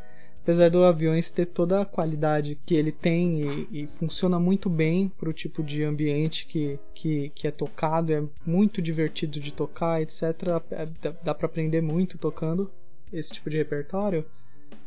apesar 0.48 0.70
do 0.70 0.82
Aviões 0.82 1.30
ter 1.30 1.44
toda 1.44 1.82
a 1.82 1.84
qualidade 1.84 2.58
que 2.64 2.75
ele 2.75 2.90
tem 2.90 3.42
e, 3.70 3.82
e 3.82 3.87
funciona 3.87 4.40
muito 4.40 4.70
bem 4.70 5.06
para 5.06 5.28
o 5.28 5.32
tipo 5.32 5.62
de 5.62 5.84
ambiente 5.84 6.46
que, 6.46 6.78
que, 6.94 7.30
que, 7.34 7.46
é 7.46 7.50
tocado, 7.50 8.14
é 8.14 8.22
muito 8.46 8.80
divertido 8.80 9.38
de 9.38 9.52
tocar, 9.52 10.00
etc. 10.00 10.22
É, 10.70 10.88
dá, 11.02 11.14
dá 11.22 11.34
para 11.34 11.44
aprender 11.44 11.82
muito 11.82 12.16
tocando 12.16 12.70
esse 13.12 13.34
tipo 13.34 13.50
de 13.50 13.58
repertório. 13.58 14.25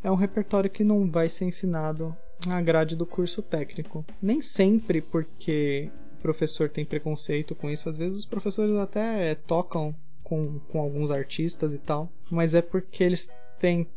É 0.03 0.09
um 0.09 0.15
repertório 0.15 0.67
que 0.67 0.83
não 0.83 1.07
vai 1.07 1.29
ser 1.29 1.45
ensinado 1.45 2.17
na 2.48 2.62
grade 2.62 2.95
do 2.95 3.05
curso 3.05 3.41
técnico. 3.41 4.05
Nem 4.21 4.41
sempre 4.41 5.01
porque 5.01 5.89
o 6.17 6.21
professor 6.21 6.69
tem 6.69 6.86
preconceito 6.86 7.55
com 7.55 7.69
isso, 7.69 7.89
às 7.89 7.98
vezes 7.98 8.19
os 8.19 8.25
professores 8.25 8.75
até 8.75 9.36
tocam 9.36 9.95
com, 10.24 10.60
com 10.69 10.79
alguns 10.79 11.12
artistas 11.12 11.74
e 11.74 11.77
tal, 11.77 12.10
mas 12.29 12.53
é 12.53 12.62
porque 12.62 13.03
eles 13.03 13.29
têm 13.60 13.88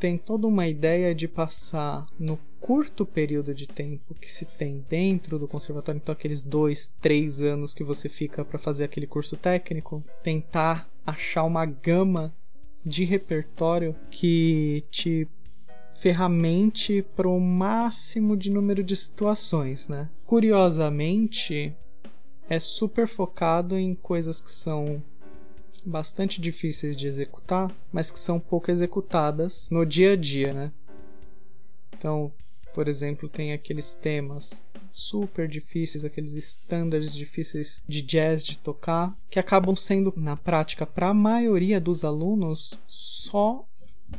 tem 0.00 0.16
toda 0.16 0.46
uma 0.46 0.66
ideia 0.66 1.14
de 1.14 1.28
passar 1.28 2.06
no 2.18 2.38
curto 2.58 3.04
período 3.04 3.54
de 3.54 3.66
tempo 3.66 4.14
que 4.14 4.32
se 4.32 4.46
tem 4.46 4.82
dentro 4.88 5.38
do 5.38 5.46
conservatório, 5.46 6.00
então 6.02 6.14
aqueles 6.14 6.42
dois, 6.42 6.90
três 7.02 7.42
anos 7.42 7.74
que 7.74 7.84
você 7.84 8.08
fica 8.08 8.42
para 8.42 8.58
fazer 8.58 8.84
aquele 8.84 9.06
curso 9.06 9.36
técnico, 9.36 10.02
tentar 10.22 10.88
achar 11.06 11.44
uma 11.44 11.66
gama 11.66 12.32
de 12.84 13.04
repertório 13.04 13.94
que 14.10 14.84
te 14.90 15.28
ferramente 16.00 17.02
para 17.14 17.28
o 17.28 17.38
máximo 17.38 18.34
de 18.34 18.50
número 18.50 18.82
de 18.82 18.96
situações, 18.96 19.86
né? 19.86 20.08
Curiosamente, 20.24 21.74
é 22.48 22.58
super 22.58 23.06
focado 23.06 23.78
em 23.78 23.94
coisas 23.94 24.40
que 24.40 24.50
são 24.50 25.02
bastante 25.84 26.40
difíceis 26.40 26.96
de 26.96 27.06
executar, 27.06 27.70
mas 27.92 28.10
que 28.10 28.18
são 28.18 28.40
pouco 28.40 28.70
executadas 28.70 29.68
no 29.70 29.84
dia 29.84 30.12
a 30.12 30.16
dia, 30.16 30.52
né? 30.52 30.72
Então, 31.96 32.32
por 32.74 32.88
exemplo, 32.88 33.28
tem 33.28 33.52
aqueles 33.52 33.92
temas 33.92 34.62
super 34.92 35.46
difíceis, 35.46 36.04
aqueles 36.04 36.32
standards 36.32 37.12
difíceis 37.12 37.82
de 37.86 38.00
jazz 38.00 38.44
de 38.44 38.56
tocar, 38.56 39.14
que 39.28 39.38
acabam 39.38 39.76
sendo, 39.76 40.12
na 40.16 40.36
prática, 40.36 40.86
para 40.86 41.10
a 41.10 41.14
maioria 41.14 41.78
dos 41.78 42.04
alunos, 42.04 42.78
só 42.86 43.66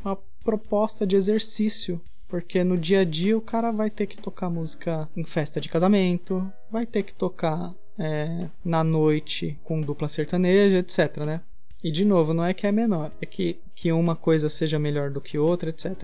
uma 0.03 0.15
proposta 0.43 1.05
de 1.05 1.15
exercício. 1.15 2.01
Porque 2.27 2.63
no 2.63 2.77
dia 2.77 3.01
a 3.01 3.03
dia 3.03 3.37
o 3.37 3.41
cara 3.41 3.71
vai 3.71 3.89
ter 3.89 4.07
que 4.07 4.15
tocar 4.15 4.49
música 4.49 5.09
em 5.17 5.23
festa 5.25 5.59
de 5.59 5.67
casamento, 5.67 6.49
vai 6.71 6.85
ter 6.85 7.03
que 7.03 7.13
tocar 7.13 7.73
é, 7.99 8.47
na 8.63 8.83
noite 8.85 9.59
com 9.63 9.81
dupla 9.81 10.07
sertaneja, 10.07 10.77
etc, 10.77 11.17
né? 11.25 11.41
E 11.83 11.91
de 11.91 12.05
novo, 12.05 12.33
não 12.33 12.45
é 12.45 12.53
que 12.53 12.65
é 12.65 12.71
menor, 12.71 13.11
é 13.21 13.25
que, 13.25 13.59
que 13.75 13.91
uma 13.91 14.15
coisa 14.15 14.47
seja 14.47 14.79
melhor 14.79 15.09
do 15.09 15.19
que 15.19 15.37
outra, 15.37 15.71
etc. 15.71 16.03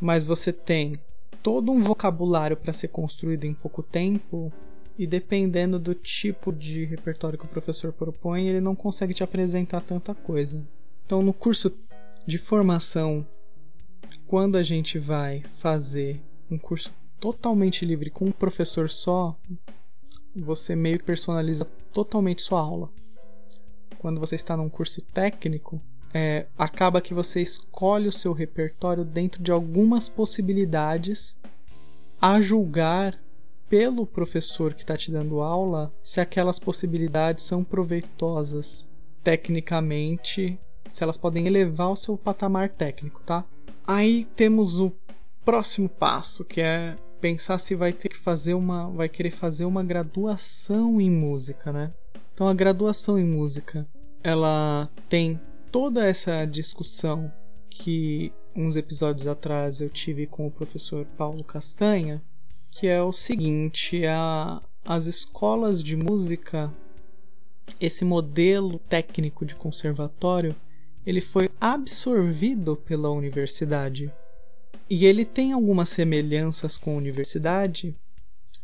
Mas 0.00 0.24
você 0.24 0.52
tem 0.52 1.00
todo 1.42 1.72
um 1.72 1.82
vocabulário 1.82 2.56
para 2.56 2.72
ser 2.72 2.88
construído 2.88 3.44
em 3.44 3.54
pouco 3.54 3.82
tempo, 3.82 4.52
e 4.96 5.06
dependendo 5.06 5.78
do 5.78 5.94
tipo 5.94 6.52
de 6.52 6.84
repertório 6.84 7.38
que 7.38 7.44
o 7.44 7.48
professor 7.48 7.92
propõe, 7.92 8.46
ele 8.46 8.60
não 8.60 8.76
consegue 8.76 9.12
te 9.12 9.24
apresentar 9.24 9.80
tanta 9.80 10.14
coisa. 10.14 10.62
Então, 11.04 11.20
no 11.20 11.32
curso 11.32 11.70
de 12.26 12.38
formação, 12.38 13.26
quando 14.26 14.56
a 14.56 14.62
gente 14.62 14.98
vai 14.98 15.42
fazer 15.58 16.20
um 16.50 16.58
curso 16.58 16.92
totalmente 17.20 17.84
livre 17.84 18.10
com 18.10 18.26
um 18.26 18.32
professor 18.32 18.88
só, 18.88 19.36
você 20.34 20.74
meio 20.74 20.98
que 20.98 21.04
personaliza 21.04 21.64
totalmente 21.92 22.42
sua 22.42 22.60
aula. 22.60 22.90
Quando 23.98 24.20
você 24.20 24.34
está 24.34 24.56
num 24.56 24.68
curso 24.68 25.00
técnico, 25.00 25.80
é, 26.12 26.46
acaba 26.56 27.00
que 27.00 27.14
você 27.14 27.40
escolhe 27.40 28.08
o 28.08 28.12
seu 28.12 28.32
repertório 28.32 29.04
dentro 29.04 29.42
de 29.42 29.50
algumas 29.50 30.08
possibilidades, 30.08 31.36
a 32.20 32.40
julgar 32.40 33.18
pelo 33.68 34.06
professor 34.06 34.72
que 34.72 34.82
está 34.82 34.96
te 34.96 35.10
dando 35.10 35.40
aula 35.40 35.92
se 36.02 36.20
aquelas 36.20 36.58
possibilidades 36.58 37.44
são 37.44 37.64
proveitosas 37.64 38.86
tecnicamente, 39.22 40.58
se 40.94 41.02
elas 41.02 41.16
podem 41.16 41.46
elevar 41.46 41.90
o 41.90 41.96
seu 41.96 42.16
patamar 42.16 42.68
técnico, 42.68 43.20
tá? 43.26 43.44
Aí 43.86 44.26
temos 44.36 44.80
o 44.80 44.92
próximo 45.44 45.88
passo, 45.88 46.44
que 46.44 46.60
é 46.60 46.96
pensar 47.20 47.58
se 47.58 47.74
vai 47.74 47.92
ter 47.92 48.08
que 48.08 48.16
fazer 48.16 48.54
uma, 48.54 48.88
vai 48.90 49.08
querer 49.08 49.32
fazer 49.32 49.64
uma 49.64 49.82
graduação 49.82 51.00
em 51.00 51.10
música, 51.10 51.72
né? 51.72 51.92
Então 52.32 52.46
a 52.46 52.54
graduação 52.54 53.18
em 53.18 53.24
música, 53.24 53.86
ela 54.22 54.88
tem 55.08 55.40
toda 55.70 56.06
essa 56.06 56.44
discussão 56.44 57.32
que 57.68 58.32
uns 58.54 58.76
episódios 58.76 59.26
atrás 59.26 59.80
eu 59.80 59.90
tive 59.90 60.26
com 60.26 60.46
o 60.46 60.50
professor 60.50 61.04
Paulo 61.16 61.42
Castanha, 61.42 62.22
que 62.70 62.86
é 62.86 63.02
o 63.02 63.12
seguinte, 63.12 64.06
a, 64.06 64.60
as 64.84 65.06
escolas 65.06 65.82
de 65.82 65.96
música, 65.96 66.72
esse 67.80 68.04
modelo 68.04 68.78
técnico 68.78 69.44
de 69.44 69.54
conservatório, 69.56 70.54
ele 71.06 71.20
foi 71.20 71.50
absorvido 71.60 72.76
pela 72.76 73.10
universidade. 73.10 74.12
E 74.88 75.06
ele 75.06 75.24
tem 75.24 75.52
algumas 75.52 75.88
semelhanças 75.88 76.76
com 76.76 76.94
a 76.94 76.98
universidade, 76.98 77.94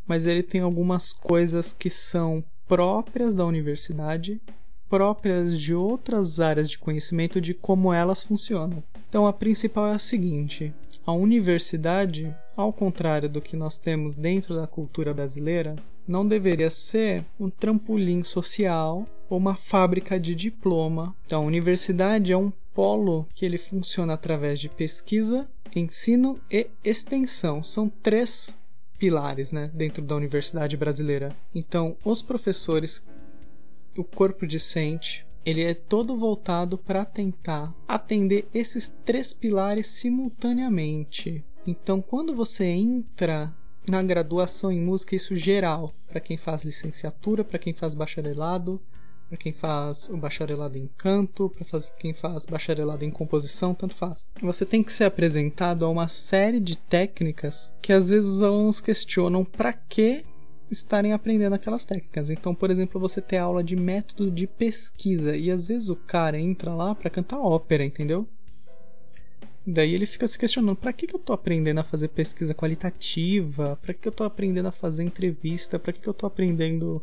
mas 0.07 0.27
ele 0.27 0.43
tem 0.43 0.61
algumas 0.61 1.13
coisas 1.13 1.73
que 1.73 1.89
são 1.89 2.45
próprias 2.67 3.35
da 3.35 3.45
universidade, 3.45 4.41
próprias 4.89 5.59
de 5.59 5.75
outras 5.75 6.41
áreas 6.41 6.69
de 6.69 6.79
conhecimento 6.79 7.41
de 7.41 7.55
como 7.55 7.93
elas 7.93 8.23
funcionam. 8.23 8.83
Então 9.09 9.27
a 9.27 9.33
principal 9.33 9.89
é 9.89 9.95
a 9.95 9.99
seguinte: 9.99 10.75
a 11.07 11.13
universidade, 11.13 12.35
ao 12.57 12.73
contrário 12.73 13.29
do 13.29 13.41
que 13.41 13.57
nós 13.57 13.79
temos 13.79 14.15
dentro 14.15 14.55
da 14.55 14.67
cultura 14.67 15.15
brasileira, 15.15 15.77
não 16.07 16.27
deveria 16.27 16.71
ser 16.71 17.25
um 17.39 17.49
trampolim 17.51 18.23
social 18.23 19.07
ou 19.29 19.39
uma 19.39 19.55
fábrica 19.55 20.19
de 20.19 20.35
diploma. 20.35 21.15
Então, 21.25 21.43
a 21.43 21.47
universidade 21.47 22.33
é 22.33 22.37
um 22.37 22.53
polo 22.75 23.27
que 23.35 23.45
ele 23.45 23.59
funciona 23.59 24.15
através 24.15 24.59
de 24.59 24.69
pesquisa, 24.69 25.49
ensino 25.75 26.39
e 26.51 26.69
extensão. 26.83 27.63
São 27.63 27.89
três 27.89 28.57
pilares, 28.99 29.51
né, 29.51 29.71
dentro 29.73 30.03
da 30.03 30.15
universidade 30.15 30.77
brasileira. 30.77 31.31
Então, 31.55 31.97
os 32.05 32.21
professores, 32.21 33.03
o 33.97 34.05
corpo 34.05 34.47
discente, 34.47 35.27
ele 35.45 35.63
é 35.63 35.73
todo 35.73 36.17
voltado 36.17 36.77
para 36.77 37.05
tentar 37.05 37.75
atender 37.89 38.47
esses 38.53 38.89
três 39.05 39.33
pilares 39.33 39.87
simultaneamente. 39.87 41.43
Então, 41.67 42.03
quando 42.03 42.35
você 42.35 42.65
entra 42.65 43.55
na 43.91 44.03
graduação 44.03 44.71
em 44.71 44.81
música, 44.81 45.17
isso 45.17 45.37
geral, 45.37 45.93
para 46.09 46.21
quem 46.21 46.37
faz 46.37 46.65
licenciatura, 46.65 47.45
para 47.45 47.59
quem 47.59 47.75
faz 47.75 47.95
bacharelado, 47.95 48.81
para 49.29 49.37
quem 49.37 49.53
faz 49.53 50.09
o 50.09 50.17
bacharelado 50.17 50.77
em 50.77 50.89
canto, 50.99 51.51
para 51.51 51.81
quem 51.99 52.13
faz 52.13 52.45
bacharelado 52.47 53.05
em 53.05 53.11
composição, 53.11 53.75
tanto 53.75 53.95
faz. 53.95 54.29
Você 54.43 54.67
tem 54.67 54.83
que 54.83 54.93
ser 54.93 55.05
apresentado 55.05 55.85
a 55.85 55.89
uma 55.89 56.09
série 56.09 56.59
de 56.59 56.77
técnicas 56.77 57.73
que 57.81 57.93
às 57.93 58.11
vezes 58.11 58.29
os 58.29 58.43
alunos 58.43 58.81
questionam 58.81 59.45
para 59.45 59.73
que 59.73 60.25
estarem 60.71 61.13
aprendendo 61.13 61.55
aquelas 61.55 61.85
técnicas. 61.85 62.31
Então, 62.31 62.55
por 62.55 62.71
exemplo, 62.71 63.01
você 63.01 63.21
ter 63.21 63.39
aula 63.39 63.63
de 63.63 63.77
método 63.77 64.31
de 64.31 64.47
pesquisa 64.47 65.37
e 65.37 65.51
às 65.51 65.65
vezes 65.65 65.89
o 65.89 65.97
cara 65.97 66.39
entra 66.39 66.75
lá 66.75 66.95
para 66.95 67.11
cantar 67.11 67.39
ópera, 67.39 67.85
entendeu? 67.85 68.29
Daí 69.67 69.95
ele 69.95 70.07
fica 70.07 70.27
se 70.27 70.39
questionando: 70.39 70.77
para 70.77 70.93
que, 70.93 71.07
que 71.07 71.15
eu 71.15 71.19
tô 71.19 71.33
aprendendo 71.33 71.81
a 71.81 71.85
fazer 71.85 72.09
pesquisa 72.09 72.55
qualitativa? 72.55 73.79
Para 73.81 73.95
que, 73.95 74.01
que 74.01 74.09
eu 74.09 74.13
tô 74.13 74.25
aprendendo 74.25 74.69
a 74.69 74.73
fazer 74.73 75.03
entrevista? 75.03 75.79
Para 75.79 75.93
que, 75.93 76.01
que 76.01 76.09
eu 76.09 76.15
tô 76.15 76.27
aprendendo 76.27 77.03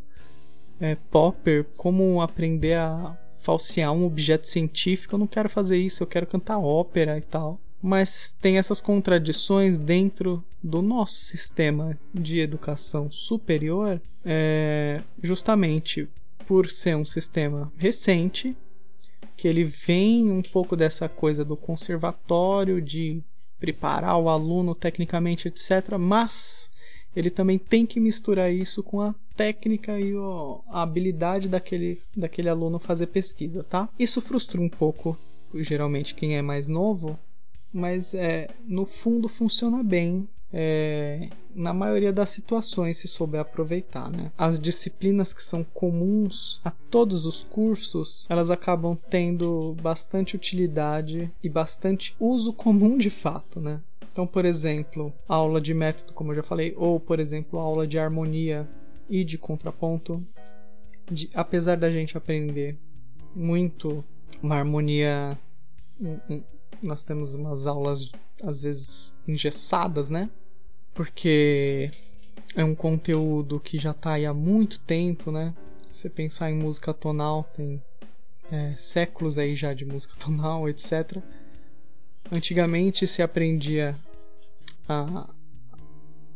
é, 0.80 0.96
popper, 1.10 1.64
como 1.76 2.20
aprender 2.20 2.74
a 2.74 3.16
falsear 3.40 3.92
um 3.92 4.04
objeto 4.04 4.46
científico, 4.46 5.14
eu 5.14 5.18
não 5.18 5.26
quero 5.26 5.48
fazer 5.48 5.76
isso, 5.76 6.02
eu 6.02 6.06
quero 6.06 6.26
cantar 6.26 6.58
ópera 6.58 7.16
e 7.16 7.22
tal. 7.22 7.60
Mas 7.80 8.34
tem 8.40 8.58
essas 8.58 8.80
contradições 8.80 9.78
dentro 9.78 10.44
do 10.62 10.82
nosso 10.82 11.20
sistema 11.20 11.96
de 12.12 12.40
educação 12.40 13.10
superior, 13.10 14.00
é, 14.24 15.00
justamente 15.22 16.08
por 16.46 16.68
ser 16.70 16.96
um 16.96 17.04
sistema 17.04 17.72
recente, 17.76 18.56
que 19.38 19.46
ele 19.46 19.62
vem 19.62 20.30
um 20.32 20.42
pouco 20.42 20.76
dessa 20.76 21.08
coisa 21.08 21.44
do 21.44 21.56
conservatório, 21.56 22.82
de 22.82 23.22
preparar 23.58 24.18
o 24.18 24.28
aluno 24.28 24.74
tecnicamente, 24.74 25.46
etc. 25.46 25.96
Mas 25.96 26.70
ele 27.14 27.30
também 27.30 27.56
tem 27.56 27.86
que 27.86 28.00
misturar 28.00 28.52
isso 28.52 28.82
com 28.82 29.00
a 29.00 29.14
técnica 29.36 29.98
e 29.98 30.12
a 30.70 30.82
habilidade 30.82 31.48
daquele, 31.48 32.00
daquele 32.16 32.48
aluno 32.48 32.80
fazer 32.80 33.06
pesquisa, 33.06 33.62
tá? 33.62 33.88
Isso 33.96 34.20
frustra 34.20 34.60
um 34.60 34.68
pouco, 34.68 35.16
geralmente, 35.54 36.16
quem 36.16 36.36
é 36.36 36.42
mais 36.42 36.66
novo, 36.66 37.16
mas 37.72 38.14
é, 38.14 38.46
no 38.66 38.84
fundo 38.84 39.28
funciona 39.28 39.82
bem 39.82 40.28
é, 40.52 41.28
na 41.54 41.74
maioria 41.74 42.12
das 42.12 42.30
situações, 42.30 42.98
se 42.98 43.08
souber 43.08 43.40
aproveitar. 43.40 44.10
Né? 44.10 44.32
As 44.36 44.58
disciplinas 44.58 45.32
que 45.32 45.42
são 45.42 45.62
comuns 45.62 46.60
a 46.64 46.70
todos 46.70 47.26
os 47.26 47.42
cursos, 47.42 48.26
elas 48.28 48.50
acabam 48.50 48.96
tendo 49.10 49.76
bastante 49.82 50.36
utilidade 50.36 51.30
e 51.42 51.48
bastante 51.48 52.16
uso 52.18 52.52
comum 52.52 52.96
de 52.96 53.10
fato. 53.10 53.60
Né? 53.60 53.80
Então, 54.10 54.26
por 54.26 54.44
exemplo, 54.44 55.12
aula 55.28 55.60
de 55.60 55.74
método, 55.74 56.12
como 56.12 56.32
eu 56.32 56.36
já 56.36 56.42
falei, 56.42 56.74
ou, 56.76 56.98
por 56.98 57.20
exemplo, 57.20 57.58
aula 57.58 57.86
de 57.86 57.98
harmonia 57.98 58.68
e 59.08 59.24
de 59.24 59.38
contraponto. 59.38 60.24
De, 61.10 61.30
apesar 61.34 61.76
da 61.76 61.90
gente 61.90 62.16
aprender 62.16 62.76
muito 63.34 64.04
uma 64.42 64.56
harmonia. 64.56 65.38
Nós 66.82 67.02
temos 67.02 67.34
umas 67.34 67.66
aulas, 67.66 68.10
às 68.42 68.60
vezes, 68.60 69.14
engessadas, 69.26 70.10
né? 70.10 70.28
Porque 70.94 71.90
é 72.54 72.64
um 72.64 72.74
conteúdo 72.74 73.60
que 73.60 73.78
já 73.78 73.90
está 73.90 74.12
aí 74.12 74.26
há 74.26 74.34
muito 74.34 74.78
tempo, 74.80 75.30
né? 75.30 75.54
Se 75.90 76.02
você 76.02 76.10
pensar 76.10 76.50
em 76.50 76.54
música 76.54 76.94
tonal, 76.94 77.44
tem 77.56 77.82
é, 78.50 78.74
séculos 78.78 79.38
aí 79.38 79.54
já 79.54 79.74
de 79.74 79.84
música 79.84 80.14
tonal, 80.20 80.68
etc. 80.68 81.18
Antigamente 82.30 83.06
se 83.06 83.22
aprendia 83.22 83.96
a 84.88 85.28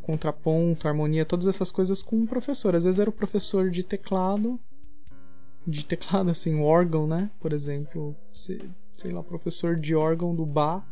contraponto, 0.02 0.88
harmonia, 0.88 1.24
todas 1.24 1.46
essas 1.46 1.70
coisas 1.70 2.02
com 2.02 2.16
um 2.16 2.26
professor. 2.26 2.74
Às 2.74 2.84
vezes 2.84 2.98
era 2.98 3.08
o 3.08 3.12
professor 3.12 3.70
de 3.70 3.82
teclado, 3.82 4.60
de 5.66 5.84
teclado 5.84 6.30
assim, 6.30 6.60
órgão, 6.60 7.06
né? 7.06 7.30
Por 7.40 7.52
exemplo, 7.52 8.16
sei 8.96 9.12
lá, 9.12 9.22
professor 9.22 9.78
de 9.78 9.94
órgão 9.94 10.34
do 10.34 10.46
bar. 10.46 10.86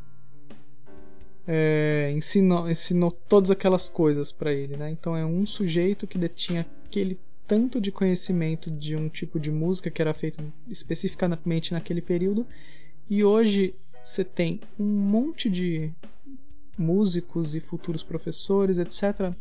É, 1.46 2.12
ensinou, 2.14 2.70
ensinou 2.70 3.10
todas 3.10 3.50
aquelas 3.50 3.88
coisas 3.88 4.30
para 4.30 4.52
ele, 4.52 4.76
né? 4.76 4.90
Então 4.90 5.16
é 5.16 5.24
um 5.24 5.44
sujeito 5.46 6.06
que 6.06 6.18
detinha 6.18 6.66
aquele 6.84 7.18
tanto 7.46 7.80
de 7.80 7.90
conhecimento 7.90 8.70
de 8.70 8.94
um 8.94 9.08
tipo 9.08 9.40
de 9.40 9.50
música 9.50 9.90
que 9.90 10.00
era 10.00 10.14
feito 10.14 10.40
especificamente 10.68 11.72
naquele 11.72 12.00
período 12.00 12.46
e 13.08 13.24
hoje 13.24 13.74
você 14.04 14.22
tem 14.22 14.60
um 14.78 14.84
monte 14.84 15.50
de 15.50 15.92
músicos 16.78 17.54
e 17.54 17.60
futuros 17.60 18.02
professores, 18.02 18.78
etc., 18.78 19.34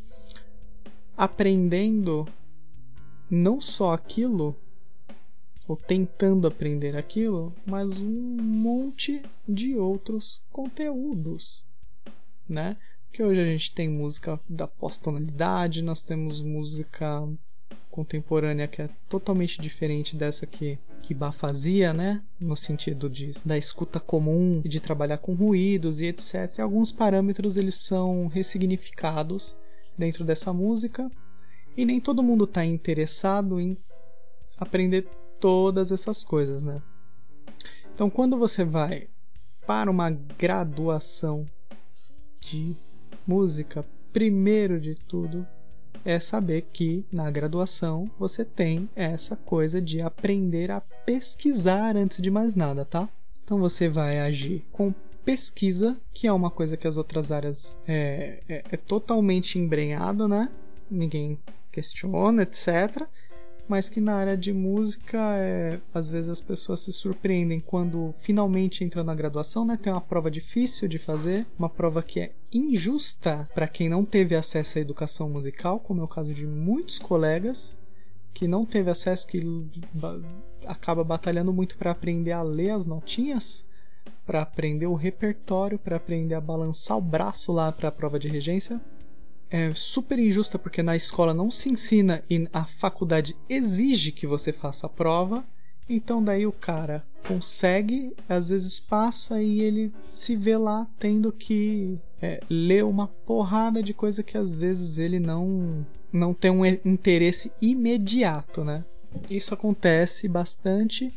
aprendendo 1.15 2.25
não 3.29 3.61
só 3.61 3.93
aquilo, 3.93 4.55
ou 5.69 5.77
tentando 5.77 6.47
aprender 6.47 6.97
aquilo, 6.97 7.53
mas 7.63 8.01
um 8.01 8.37
monte 8.41 9.21
de 9.47 9.75
outros 9.75 10.41
conteúdos, 10.51 11.63
né? 12.47 12.75
Porque 13.05 13.21
hoje 13.21 13.39
a 13.39 13.45
gente 13.45 13.75
tem 13.75 13.87
música 13.87 14.39
da 14.49 14.67
pós-tonalidade, 14.67 15.83
nós 15.83 16.01
temos 16.01 16.41
música 16.41 17.23
contemporânea 17.91 18.67
que 18.67 18.81
é 18.81 18.89
totalmente 19.07 19.61
diferente 19.61 20.15
dessa 20.15 20.47
que 20.47 20.79
que 21.03 21.13
Bach 21.13 21.35
fazia, 21.35 21.93
né? 21.93 22.21
No 22.39 22.55
sentido 22.55 23.09
de, 23.09 23.31
da 23.45 23.57
escuta 23.57 23.99
comum, 23.99 24.61
de 24.61 24.79
trabalhar 24.79 25.17
com 25.17 25.33
ruídos 25.33 26.01
e 26.01 26.05
etc. 26.05 26.57
E 26.57 26.61
alguns 26.61 26.91
parâmetros 26.91 27.57
eles 27.57 27.75
são 27.75 28.27
ressignificados 28.27 29.55
dentro 29.97 30.23
dessa 30.23 30.51
música 30.51 31.09
e 31.77 31.85
nem 31.85 31.99
todo 31.99 32.23
mundo 32.23 32.45
está 32.45 32.65
interessado 32.65 33.59
em 33.59 33.77
aprender 34.57 35.07
todas 35.39 35.91
essas 35.91 36.23
coisas, 36.23 36.61
né? 36.61 36.75
Então, 37.93 38.09
quando 38.09 38.37
você 38.37 38.63
vai 38.63 39.07
para 39.65 39.91
uma 39.91 40.09
graduação 40.09 41.45
de 42.39 42.75
música, 43.27 43.85
primeiro 44.11 44.79
de 44.79 44.95
tudo, 44.95 45.45
é 46.03 46.19
saber 46.19 46.67
que 46.73 47.05
na 47.11 47.29
graduação 47.29 48.05
você 48.17 48.45
tem 48.45 48.89
essa 48.95 49.35
coisa 49.35 49.81
de 49.81 50.01
aprender 50.01 50.71
a 50.71 50.81
pesquisar 50.81 51.95
antes 51.95 52.21
de 52.21 52.31
mais 52.31 52.55
nada, 52.55 52.85
tá? 52.85 53.07
Então 53.43 53.59
você 53.59 53.89
vai 53.89 54.19
agir 54.19 54.65
com 54.71 54.93
pesquisa, 55.25 55.97
que 56.13 56.27
é 56.27 56.33
uma 56.33 56.49
coisa 56.49 56.77
que 56.77 56.87
as 56.87 56.97
outras 56.97 57.31
áreas 57.31 57.77
é, 57.87 58.39
é, 58.47 58.63
é 58.71 58.77
totalmente 58.77 59.59
embrenhado, 59.59 60.27
né? 60.27 60.49
Ninguém 60.89 61.37
questiona, 61.71 62.43
etc. 62.43 63.07
mas 63.69 63.87
que 63.87 64.01
na 64.01 64.15
área 64.15 64.35
de 64.35 64.51
música, 64.51 65.19
é, 65.37 65.79
às 65.93 66.09
vezes 66.09 66.27
as 66.27 66.41
pessoas 66.41 66.79
se 66.79 66.91
surpreendem 66.91 67.59
quando 67.59 68.15
finalmente 68.21 68.83
entram 68.83 69.03
na 69.03 69.13
graduação, 69.13 69.63
né? 69.63 69.77
Tem 69.79 69.93
uma 69.93 70.01
prova 70.01 70.31
difícil 70.31 70.89
de 70.89 70.97
fazer, 70.97 71.45
uma 71.57 71.69
prova 71.69 72.01
que 72.01 72.19
é 72.19 72.31
injusta 72.51 73.47
para 73.53 73.67
quem 73.67 73.87
não 73.87 74.03
teve 74.03 74.35
acesso 74.35 74.79
à 74.79 74.81
educação 74.81 75.29
musical, 75.29 75.79
como 75.79 76.01
é 76.01 76.03
o 76.03 76.07
caso 76.07 76.33
de 76.33 76.47
muitos 76.47 76.97
colegas 76.97 77.77
que 78.33 78.47
não 78.47 78.65
teve 78.65 78.89
acesso, 78.89 79.27
que 79.27 79.39
acaba 80.65 81.03
batalhando 81.03 81.53
muito 81.53 81.77
para 81.77 81.91
aprender 81.91 82.31
a 82.31 82.41
ler 82.41 82.71
as 82.71 82.87
notinhas, 82.87 83.67
para 84.25 84.41
aprender 84.41 84.87
o 84.87 84.95
repertório, 84.95 85.77
para 85.77 85.97
aprender 85.97 86.33
a 86.33 86.41
balançar 86.41 86.97
o 86.97 87.01
braço 87.01 87.51
lá 87.51 87.71
para 87.71 87.89
a 87.89 87.91
prova 87.91 88.17
de 88.17 88.27
regência 88.27 88.81
é 89.49 89.71
super 89.73 90.19
injusta 90.19 90.59
porque 90.59 90.83
na 90.83 90.95
escola 90.95 91.33
não 91.33 91.49
se 91.49 91.69
ensina 91.69 92.23
e 92.29 92.47
a 92.53 92.65
faculdade 92.65 93.35
exige 93.47 94.11
que 94.11 94.27
você 94.27 94.53
faça 94.53 94.85
a 94.85 94.89
prova. 94.89 95.43
Então 95.87 96.23
daí 96.23 96.45
o 96.45 96.51
cara 96.51 97.03
consegue, 97.27 98.13
às 98.27 98.49
vezes 98.49 98.79
passa 98.79 99.41
e 99.41 99.61
ele 99.61 99.91
se 100.11 100.35
vê 100.35 100.55
lá 100.55 100.87
tendo 100.99 101.31
que 101.31 101.97
é, 102.21 102.39
ler 102.49 102.85
uma 102.85 103.07
porrada 103.07 103.81
de 103.81 103.93
coisa 103.93 104.21
que 104.21 104.37
às 104.37 104.55
vezes 104.55 104.97
ele 104.97 105.19
não 105.19 105.85
não 106.11 106.33
tem 106.33 106.51
um 106.51 106.65
interesse 106.65 107.51
imediato, 107.61 108.63
né? 108.63 108.83
Isso 109.29 109.53
acontece 109.53 110.27
bastante. 110.27 111.11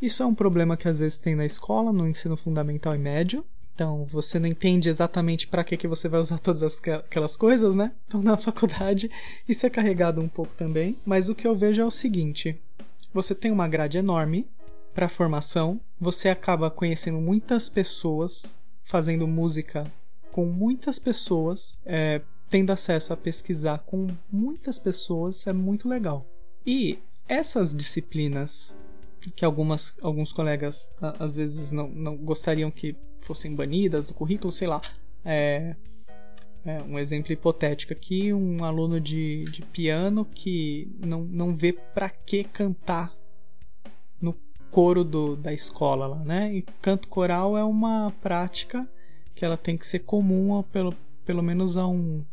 Isso 0.00 0.22
é 0.22 0.26
um 0.26 0.34
problema 0.34 0.76
que 0.76 0.88
às 0.88 0.98
vezes 0.98 1.18
tem 1.18 1.34
na 1.34 1.44
escola, 1.44 1.92
no 1.92 2.08
ensino 2.08 2.36
fundamental 2.36 2.94
e 2.94 2.98
médio. 2.98 3.44
Então, 3.78 4.04
você 4.06 4.40
não 4.40 4.48
entende 4.48 4.88
exatamente 4.88 5.46
para 5.46 5.62
que, 5.62 5.76
que 5.76 5.86
você 5.86 6.08
vai 6.08 6.18
usar 6.18 6.38
todas 6.40 6.64
as, 6.64 6.82
aquelas 6.84 7.36
coisas, 7.36 7.76
né? 7.76 7.92
Então, 8.08 8.20
na 8.20 8.34
faculdade, 8.36 9.08
isso 9.48 9.64
é 9.64 9.70
carregado 9.70 10.20
um 10.20 10.26
pouco 10.26 10.52
também. 10.56 10.96
Mas 11.06 11.28
o 11.28 11.34
que 11.34 11.46
eu 11.46 11.54
vejo 11.54 11.80
é 11.80 11.84
o 11.84 11.90
seguinte: 11.90 12.60
você 13.14 13.36
tem 13.36 13.52
uma 13.52 13.68
grade 13.68 13.96
enorme 13.96 14.48
para 14.92 15.08
formação, 15.08 15.80
você 16.00 16.28
acaba 16.28 16.72
conhecendo 16.72 17.20
muitas 17.20 17.68
pessoas, 17.68 18.58
fazendo 18.82 19.28
música 19.28 19.84
com 20.32 20.44
muitas 20.44 20.98
pessoas, 20.98 21.78
é, 21.86 22.20
tendo 22.48 22.72
acesso 22.72 23.12
a 23.12 23.16
pesquisar 23.16 23.78
com 23.86 24.08
muitas 24.28 24.80
pessoas, 24.80 25.46
é 25.46 25.52
muito 25.52 25.88
legal. 25.88 26.26
E 26.66 26.98
essas 27.28 27.72
disciplinas 27.72 28.74
que 29.34 29.44
algumas, 29.44 29.94
alguns 30.00 30.32
colegas 30.32 30.90
às 31.18 31.34
vezes 31.34 31.72
não, 31.72 31.88
não 31.88 32.16
gostariam 32.16 32.70
que 32.70 32.96
fossem 33.20 33.54
banidas 33.54 34.06
do 34.06 34.14
currículo, 34.14 34.52
sei 34.52 34.68
lá. 34.68 34.80
É, 35.24 35.74
é, 36.64 36.82
um 36.82 36.98
exemplo 36.98 37.32
hipotético 37.32 37.92
aqui, 37.92 38.32
um 38.32 38.64
aluno 38.64 39.00
de, 39.00 39.44
de 39.44 39.62
piano 39.62 40.24
que 40.24 40.90
não, 41.04 41.22
não 41.24 41.56
vê 41.56 41.72
para 41.72 42.08
que 42.10 42.44
cantar 42.44 43.12
no 44.20 44.34
coro 44.70 45.04
do, 45.04 45.36
da 45.36 45.52
escola 45.52 46.06
lá, 46.06 46.18
né? 46.18 46.54
E 46.54 46.62
canto 46.82 47.08
coral 47.08 47.56
é 47.56 47.64
uma 47.64 48.12
prática 48.22 48.88
que 49.34 49.44
ela 49.44 49.56
tem 49.56 49.76
que 49.76 49.86
ser 49.86 50.00
comum 50.00 50.62
pelo, 50.64 50.92
pelo 51.24 51.42
menos 51.42 51.76
a 51.76 51.86
um, 51.86 52.24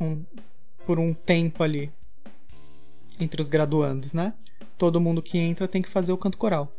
um 0.00 0.24
por 0.84 0.98
um 0.98 1.14
tempo 1.14 1.62
ali 1.62 1.92
entre 3.22 3.40
os 3.40 3.48
graduandos, 3.48 4.12
né? 4.12 4.34
Todo 4.76 5.00
mundo 5.00 5.22
que 5.22 5.38
entra 5.38 5.68
tem 5.68 5.80
que 5.80 5.88
fazer 5.88 6.12
o 6.12 6.18
canto 6.18 6.36
coral 6.36 6.72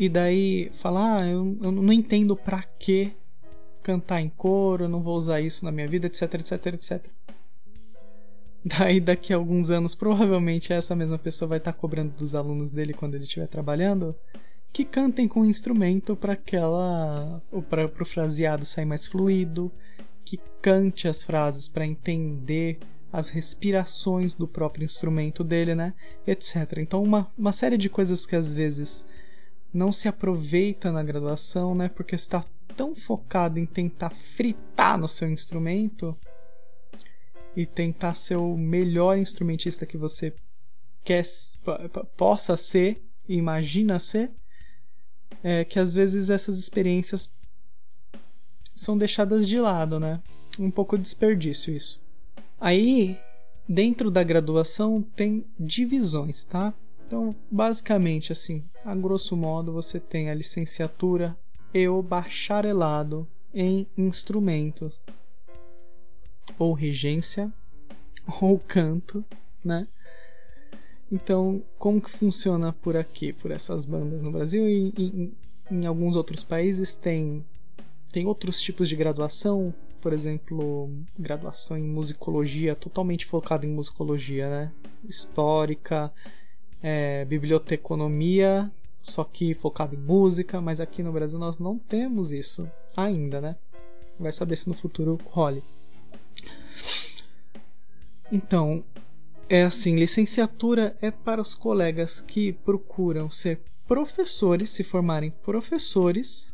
e 0.00 0.08
daí 0.08 0.70
falar, 0.72 1.18
ah, 1.18 1.26
eu, 1.26 1.58
eu 1.62 1.70
não 1.70 1.92
entendo 1.92 2.34
pra 2.34 2.62
que 2.62 3.12
cantar 3.82 4.22
em 4.22 4.30
coro, 4.30 4.84
eu 4.84 4.88
não 4.88 5.02
vou 5.02 5.14
usar 5.14 5.42
isso 5.42 5.62
na 5.62 5.70
minha 5.70 5.86
vida, 5.86 6.06
etc, 6.06 6.34
etc, 6.36 6.66
etc. 6.68 7.04
Daí 8.64 8.98
daqui 8.98 9.34
a 9.34 9.36
alguns 9.36 9.70
anos, 9.70 9.94
provavelmente 9.94 10.72
essa 10.72 10.96
mesma 10.96 11.18
pessoa 11.18 11.50
vai 11.50 11.58
estar 11.58 11.74
tá 11.74 11.78
cobrando 11.78 12.14
dos 12.16 12.34
alunos 12.34 12.70
dele 12.70 12.94
quando 12.94 13.14
ele 13.14 13.24
estiver 13.24 13.46
trabalhando 13.46 14.16
que 14.72 14.86
cantem 14.86 15.28
com 15.28 15.44
instrumento 15.44 16.16
para 16.16 16.32
aquela 16.32 17.42
para 17.68 17.84
o 17.84 18.06
fraseado 18.06 18.64
sair 18.64 18.86
mais 18.86 19.06
fluido, 19.06 19.70
que 20.24 20.38
cante 20.62 21.08
as 21.08 21.22
frases 21.22 21.68
para 21.68 21.84
entender 21.84 22.78
as 23.12 23.28
respirações 23.28 24.34
do 24.34 24.46
próprio 24.46 24.84
instrumento 24.84 25.42
dele, 25.42 25.74
né? 25.74 25.94
Etc. 26.26 26.56
Então 26.78 27.02
uma, 27.02 27.30
uma 27.36 27.52
série 27.52 27.76
de 27.76 27.88
coisas 27.88 28.26
que 28.26 28.36
às 28.36 28.52
vezes 28.52 29.04
não 29.72 29.92
se 29.92 30.08
aproveita 30.08 30.90
na 30.90 31.02
graduação, 31.02 31.74
né? 31.74 31.88
Porque 31.88 32.14
está 32.14 32.44
tão 32.76 32.94
focado 32.94 33.58
em 33.58 33.66
tentar 33.66 34.10
fritar 34.10 34.98
no 34.98 35.08
seu 35.08 35.28
instrumento 35.28 36.16
e 37.56 37.66
tentar 37.66 38.14
ser 38.14 38.36
o 38.36 38.56
melhor 38.56 39.18
instrumentista 39.18 39.84
que 39.84 39.96
você 39.96 40.32
quer 41.04 41.24
possa 42.16 42.56
ser 42.56 43.02
imagina 43.36 43.98
ser, 43.98 44.30
é 45.42 45.64
que 45.64 45.78
às 45.78 45.92
vezes 45.92 46.30
essas 46.30 46.58
experiências 46.58 47.32
são 48.74 48.96
deixadas 48.96 49.46
de 49.46 49.58
lado, 49.58 50.00
né? 50.00 50.20
Um 50.58 50.70
pouco 50.70 50.98
desperdício 50.98 51.74
isso. 51.74 52.00
Aí, 52.60 53.16
dentro 53.66 54.10
da 54.10 54.22
graduação 54.22 55.00
tem 55.00 55.46
divisões, 55.58 56.44
tá? 56.44 56.74
Então, 57.06 57.34
basicamente, 57.50 58.32
assim, 58.32 58.62
a 58.84 58.94
grosso 58.94 59.36
modo, 59.36 59.72
você 59.72 59.98
tem 59.98 60.28
a 60.28 60.34
licenciatura 60.34 61.36
e 61.72 61.88
o 61.88 62.02
bacharelado 62.02 63.26
em 63.54 63.86
instrumentos, 63.96 65.00
ou 66.58 66.74
regência, 66.74 67.52
ou 68.40 68.58
canto, 68.58 69.24
né? 69.64 69.88
Então, 71.10 71.62
como 71.78 72.00
que 72.00 72.10
funciona 72.10 72.72
por 72.72 72.96
aqui, 72.96 73.32
por 73.32 73.50
essas 73.50 73.84
bandas 73.84 74.22
no 74.22 74.30
Brasil 74.30 74.68
e, 74.68 75.32
em 75.70 75.86
alguns 75.86 76.14
outros 76.14 76.42
países 76.42 76.94
tem 76.94 77.44
tem 78.12 78.26
outros 78.26 78.60
tipos 78.60 78.88
de 78.88 78.96
graduação, 78.96 79.72
por 80.00 80.12
exemplo, 80.12 80.90
graduação 81.18 81.76
em 81.76 81.82
musicologia, 81.82 82.74
totalmente 82.74 83.26
focado 83.26 83.66
em 83.66 83.70
musicologia, 83.70 84.48
né? 84.48 84.72
Histórica, 85.08 86.12
é, 86.82 87.24
biblioteconomia, 87.24 88.70
só 89.02 89.24
que 89.24 89.54
focado 89.54 89.94
em 89.94 89.98
música, 89.98 90.60
mas 90.60 90.80
aqui 90.80 91.02
no 91.02 91.12
Brasil 91.12 91.38
nós 91.38 91.58
não 91.58 91.78
temos 91.78 92.32
isso 92.32 92.70
ainda, 92.96 93.40
né? 93.40 93.56
Vai 94.18 94.32
saber 94.32 94.56
se 94.56 94.68
no 94.68 94.74
futuro 94.74 95.18
role. 95.26 95.62
Então, 98.30 98.84
é 99.48 99.64
assim, 99.64 99.96
licenciatura 99.96 100.96
é 101.00 101.10
para 101.10 101.42
os 101.42 101.54
colegas 101.54 102.20
que 102.20 102.52
procuram 102.52 103.30
ser 103.30 103.60
professores, 103.86 104.70
se 104.70 104.84
formarem 104.84 105.32
professores, 105.42 106.52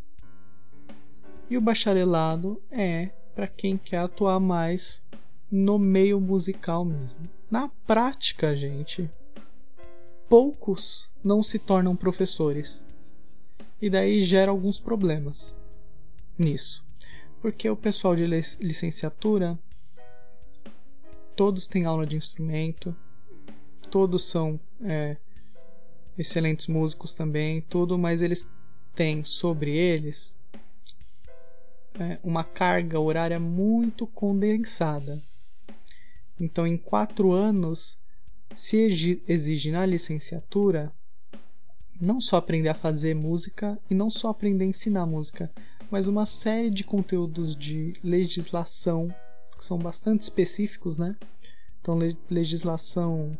e 1.51 1.57
o 1.57 1.61
bacharelado 1.61 2.61
é 2.71 3.11
para 3.37 3.46
quem 3.46 3.77
quer 3.77 3.99
atuar 3.99 4.40
mais 4.40 5.03
no 5.53 5.79
meio 5.79 6.18
musical 6.18 6.87
mesmo. 6.87 7.29
Na 7.51 7.68
prática, 7.87 8.57
gente, 8.57 9.11
poucos 10.27 11.07
não 11.22 11.42
se 11.42 11.59
tornam 11.59 11.94
professores. 11.94 12.83
E 13.81 13.90
daí 13.90 14.25
gera 14.25 14.51
alguns 14.51 14.81
problemas 14.81 15.55
nisso. 16.38 16.83
Porque 17.42 17.68
o 17.68 17.77
pessoal 17.77 18.16
de 18.16 18.27
licenciatura 18.59 19.59
todos 21.37 21.66
têm 21.66 21.85
aula 21.85 22.07
de 22.07 22.16
instrumento, 22.16 22.96
todos 23.90 24.25
são 24.25 24.59
é, 24.83 25.18
excelentes 26.16 26.68
músicos 26.68 27.12
também, 27.12 27.61
tudo, 27.61 27.99
mas 27.99 28.22
eles 28.22 28.49
têm 28.94 29.22
sobre 29.22 29.77
eles 29.77 30.35
é, 31.99 32.19
uma 32.23 32.45
carga 32.45 33.01
horária 33.01 33.39
muito 33.41 34.07
condensada. 34.07 35.21
Então, 36.39 36.67
em 36.67 36.77
quatro 36.77 37.33
anos, 37.33 37.99
se 38.57 39.23
exige 39.27 39.71
na 39.71 39.85
licenciatura 39.87 40.93
não 42.01 42.21
só 42.21 42.37
aprender 42.37 42.69
a 42.69 42.75
fazer 42.75 43.15
música 43.15 43.79
e 43.91 43.95
não 43.95 44.11
só 44.11 44.29
aprender 44.29 44.65
a 44.65 44.69
ensinar 44.69 45.07
música, 45.07 45.51
mas 45.91 46.07
uma 46.07 46.27
série 46.27 46.71
de 46.71 46.85
conteúdos 46.85 47.57
de 47.57 47.95
legislação 48.03 49.09
que 49.57 49.65
são 49.65 49.79
bastante 49.79 50.23
específicos, 50.23 50.99
né? 50.99 51.17
Então, 51.81 51.99
legislação 52.29 53.33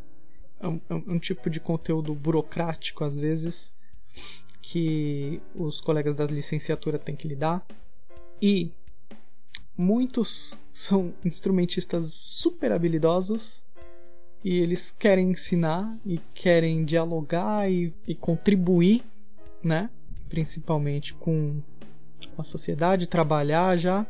é 0.59 0.69
um, 0.69 0.81
é 0.89 0.95
um 0.95 1.19
tipo 1.19 1.51
de 1.51 1.61
conteúdo 1.61 2.15
burocrático 2.15 3.05
às 3.05 3.17
vezes 3.17 3.75
que 4.63 5.41
os 5.55 5.81
colegas 5.81 6.17
da 6.17 6.25
licenciatura 6.25 6.99
têm 6.99 7.15
que 7.15 7.29
lidar 7.29 7.67
e 8.41 8.71
muitos 9.77 10.55
são 10.73 11.15
instrumentistas 11.25 12.13
super 12.13 12.73
habilidosos 12.73 13.63
e 14.45 14.59
eles 14.59 14.91
querem 14.91 15.31
ensinar 15.31 15.99
e 16.05 16.19
querem 16.35 16.85
dialogar 16.85 17.71
e, 17.71 17.93
e 18.07 18.15
contribuir, 18.15 19.03
né? 19.63 19.91
Principalmente 20.29 21.15
com 21.15 21.61
a 22.39 22.45
sociedade, 22.45 23.09
trabalhar 23.09 23.77
já. 23.77 24.07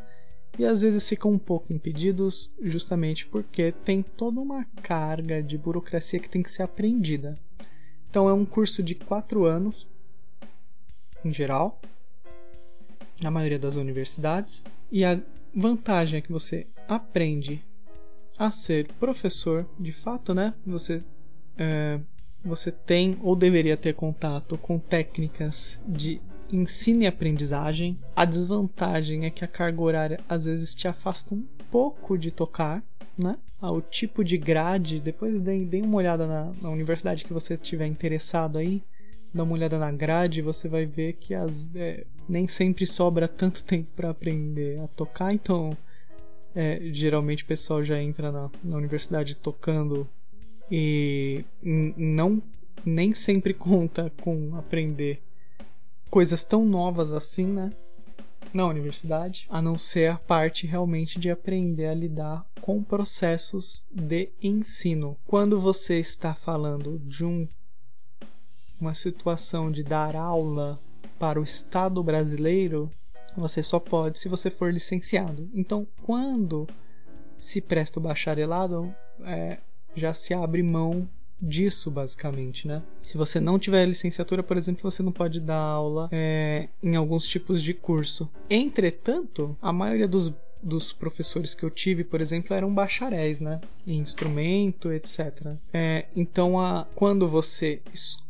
e 0.58 0.64
às 0.64 0.80
vezes 0.80 1.08
ficam 1.08 1.32
um 1.32 1.38
pouco 1.38 1.72
impedidos 1.72 2.50
justamente 2.60 3.26
porque 3.26 3.72
tem 3.84 4.02
toda 4.02 4.40
uma 4.40 4.64
carga 4.82 5.42
de 5.42 5.56
burocracia 5.56 6.18
que 6.18 6.28
tem 6.28 6.42
que 6.42 6.50
ser 6.50 6.62
aprendida. 6.62 7.34
Então 8.10 8.28
é 8.28 8.32
um 8.32 8.44
curso 8.44 8.82
de 8.82 8.94
quatro 8.94 9.44
anos, 9.44 9.86
em 11.24 11.32
geral, 11.32 11.80
na 13.20 13.30
maioria 13.30 13.58
das 13.58 13.76
universidades, 13.76 14.64
e 14.90 15.04
a 15.04 15.18
vantagem 15.54 16.18
é 16.18 16.20
que 16.20 16.32
você 16.32 16.66
aprende 16.88 17.64
a 18.38 18.50
ser 18.50 18.86
professor, 19.00 19.66
de 19.78 19.92
fato, 19.92 20.34
né? 20.34 20.52
Você 20.66 21.02
é, 21.58 21.98
você 22.44 22.70
tem 22.70 23.16
ou 23.22 23.34
deveria 23.34 23.76
ter 23.76 23.94
contato 23.94 24.56
com 24.58 24.78
técnicas 24.78 25.78
de 25.86 26.20
ensino 26.52 27.02
e 27.02 27.06
aprendizagem. 27.06 27.98
A 28.14 28.24
desvantagem 28.24 29.24
é 29.24 29.30
que 29.30 29.44
a 29.44 29.48
carga 29.48 29.82
horária 29.82 30.20
às 30.28 30.44
vezes 30.44 30.74
te 30.74 30.86
afasta 30.86 31.34
um 31.34 31.44
pouco 31.70 32.16
de 32.16 32.30
tocar, 32.30 32.82
né? 33.18 33.36
Ah, 33.60 33.72
o 33.72 33.80
tipo 33.80 34.22
de 34.22 34.36
grade, 34.36 35.00
depois 35.00 35.40
dê, 35.40 35.64
dê 35.64 35.80
uma 35.80 35.96
olhada 35.96 36.26
na, 36.26 36.52
na 36.60 36.70
universidade 36.70 37.24
que 37.24 37.32
você 37.32 37.54
estiver 37.54 37.86
interessado 37.86 38.58
aí, 38.58 38.82
dá 39.34 39.42
uma 39.42 39.54
olhada 39.54 39.78
na 39.78 39.90
grade, 39.90 40.42
você 40.42 40.68
vai 40.68 40.84
ver 40.84 41.14
que 41.14 41.34
as, 41.34 41.66
é, 41.74 42.04
nem 42.28 42.48
sempre 42.48 42.86
sobra 42.86 43.28
tanto 43.28 43.62
tempo 43.64 43.88
para 43.94 44.10
aprender 44.10 44.80
a 44.80 44.88
tocar, 44.88 45.32
então 45.32 45.70
é, 46.54 46.80
geralmente 46.92 47.44
o 47.44 47.46
pessoal 47.46 47.84
já 47.84 48.00
entra 48.00 48.32
na, 48.32 48.50
na 48.64 48.76
universidade 48.76 49.34
tocando 49.34 50.08
e 50.70 51.44
não 51.62 52.42
nem 52.84 53.14
sempre 53.14 53.52
conta 53.54 54.12
com 54.22 54.56
aprender 54.56 55.22
coisas 56.10 56.44
tão 56.44 56.64
novas 56.64 57.12
assim, 57.12 57.46
né? 57.46 57.70
Na 58.54 58.66
universidade, 58.66 59.46
a 59.50 59.60
não 59.60 59.78
ser 59.78 60.10
a 60.10 60.16
parte 60.16 60.66
realmente 60.66 61.18
de 61.18 61.30
aprender 61.30 61.86
a 61.88 61.94
lidar 61.94 62.46
com 62.60 62.82
processos 62.82 63.84
de 63.90 64.30
ensino. 64.40 65.16
Quando 65.26 65.60
você 65.60 65.98
está 65.98 66.34
falando 66.34 66.98
de 67.00 67.24
um, 67.24 67.46
uma 68.80 68.94
situação 68.94 69.70
de 69.70 69.82
dar 69.82 70.16
aula 70.16 70.80
para 71.18 71.40
o 71.40 71.44
Estado 71.44 72.02
brasileiro, 72.02 72.90
você 73.36 73.62
só 73.62 73.78
pode 73.78 74.18
se 74.18 74.28
você 74.28 74.50
for 74.50 74.72
licenciado. 74.72 75.48
Então, 75.52 75.86
quando 76.02 76.66
se 77.38 77.60
presta 77.60 77.98
o 77.98 78.02
bacharelado, 78.02 78.94
é, 79.24 79.58
já 79.94 80.14
se 80.14 80.34
abre 80.34 80.62
mão 80.62 81.08
disso, 81.40 81.90
basicamente, 81.90 82.66
né? 82.66 82.82
Se 83.02 83.16
você 83.16 83.38
não 83.38 83.58
tiver 83.58 83.84
licenciatura, 83.86 84.42
por 84.42 84.56
exemplo, 84.56 84.90
você 84.90 85.02
não 85.02 85.12
pode 85.12 85.38
dar 85.38 85.60
aula 85.60 86.08
é, 86.10 86.68
em 86.82 86.96
alguns 86.96 87.26
tipos 87.26 87.62
de 87.62 87.74
curso. 87.74 88.28
Entretanto, 88.48 89.56
a 89.60 89.72
maioria 89.72 90.08
dos, 90.08 90.32
dos 90.62 90.92
professores 90.92 91.54
que 91.54 91.62
eu 91.62 91.70
tive, 91.70 92.04
por 92.04 92.20
exemplo, 92.20 92.56
eram 92.56 92.72
bacharéis, 92.72 93.40
né? 93.40 93.60
Em 93.86 93.98
instrumento, 93.98 94.90
etc. 94.90 95.54
É, 95.72 96.06
então, 96.16 96.58
a, 96.58 96.86
quando 96.94 97.28
você 97.28 97.82
escolhe 97.92 98.25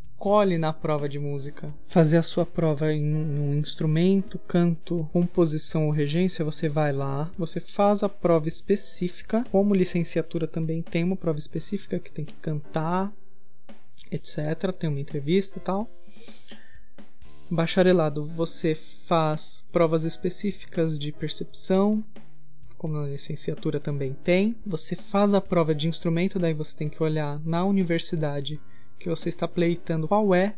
na 0.59 0.73
prova 0.73 1.07
de 1.07 1.19
música 1.19 1.73
fazer 1.85 2.17
a 2.17 2.23
sua 2.23 2.45
prova 2.45 2.91
em 2.91 3.15
um 3.15 3.53
instrumento, 3.53 4.39
canto, 4.39 5.07
composição 5.13 5.85
ou 5.85 5.91
regência, 5.91 6.43
você 6.43 6.67
vai 6.67 6.91
lá, 6.91 7.31
você 7.37 7.59
faz 7.59 8.01
a 8.03 8.09
prova 8.09 8.47
específica. 8.47 9.43
Como 9.51 9.75
licenciatura 9.75 10.47
também 10.47 10.81
tem 10.81 11.03
uma 11.03 11.15
prova 11.15 11.37
específica 11.37 11.99
que 11.99 12.11
tem 12.11 12.25
que 12.25 12.33
cantar, 12.33 13.13
etc. 14.11 14.73
Tem 14.77 14.89
uma 14.89 14.99
entrevista 14.99 15.59
e 15.59 15.61
tal. 15.61 15.89
Bacharelado, 17.49 18.25
você 18.25 18.75
faz 18.75 19.63
provas 19.71 20.03
específicas 20.03 20.99
de 20.99 21.11
percepção, 21.11 22.03
como 22.77 22.95
na 22.95 23.07
licenciatura 23.07 23.79
também 23.79 24.13
tem. 24.23 24.55
Você 24.65 24.95
faz 24.95 25.33
a 25.33 25.39
prova 25.39 25.73
de 25.73 25.87
instrumento, 25.87 26.39
daí 26.39 26.53
você 26.53 26.75
tem 26.75 26.89
que 26.89 27.01
olhar 27.01 27.39
na 27.45 27.63
universidade 27.63 28.59
que 28.99 29.09
você 29.09 29.29
está 29.29 29.47
pleitando 29.47 30.07
qual 30.07 30.33
é 30.33 30.55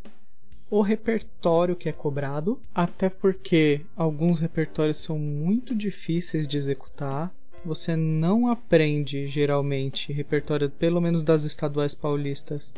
o 0.69 0.81
repertório 0.81 1.75
que 1.75 1.89
é 1.89 1.91
cobrado, 1.91 2.59
até 2.73 3.09
porque 3.09 3.81
alguns 3.95 4.39
repertórios 4.39 4.97
são 4.97 5.17
muito 5.17 5.73
difíceis 5.75 6.47
de 6.47 6.57
executar. 6.57 7.33
Você 7.65 7.95
não 7.95 8.47
aprende 8.47 9.25
geralmente 9.25 10.13
repertório, 10.13 10.69
pelo 10.69 11.01
menos 11.01 11.23
das 11.23 11.43
estaduais 11.43 11.95
paulistas, 11.95 12.71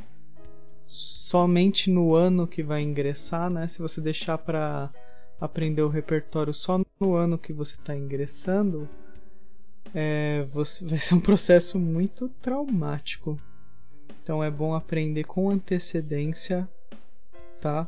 somente 0.87 1.89
no 1.89 2.15
ano 2.15 2.47
que 2.47 2.63
vai 2.63 2.81
ingressar, 2.81 3.51
né? 3.51 3.67
Se 3.67 3.81
você 3.81 4.01
deixar 4.01 4.37
para 4.37 4.89
aprender 5.39 5.81
o 5.81 5.89
repertório 5.89 6.53
só 6.53 6.79
no 6.99 7.15
ano 7.15 7.37
que 7.37 7.53
você 7.53 7.75
está 7.75 7.95
ingressando, 7.95 8.89
é, 9.93 10.45
você, 10.51 10.83
vai 10.85 10.99
ser 10.99 11.15
um 11.15 11.19
processo 11.19 11.77
muito 11.77 12.29
traumático. 12.41 13.37
Então 14.23 14.43
é 14.43 14.51
bom 14.51 14.73
aprender 14.73 15.23
com 15.23 15.49
antecedência, 15.49 16.69
tá? 17.59 17.87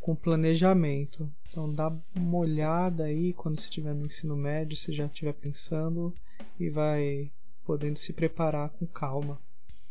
Com 0.00 0.14
planejamento. 0.14 1.30
Então 1.48 1.72
dá 1.72 1.92
uma 2.16 2.38
olhada 2.38 3.04
aí 3.04 3.32
quando 3.32 3.58
você 3.58 3.68
estiver 3.68 3.94
no 3.94 4.06
ensino 4.06 4.36
médio, 4.36 4.76
você 4.76 4.92
já 4.92 5.06
estiver 5.06 5.34
pensando 5.34 6.12
e 6.58 6.68
vai 6.68 7.30
podendo 7.64 7.98
se 7.98 8.12
preparar 8.12 8.70
com 8.70 8.86
calma. 8.86 9.38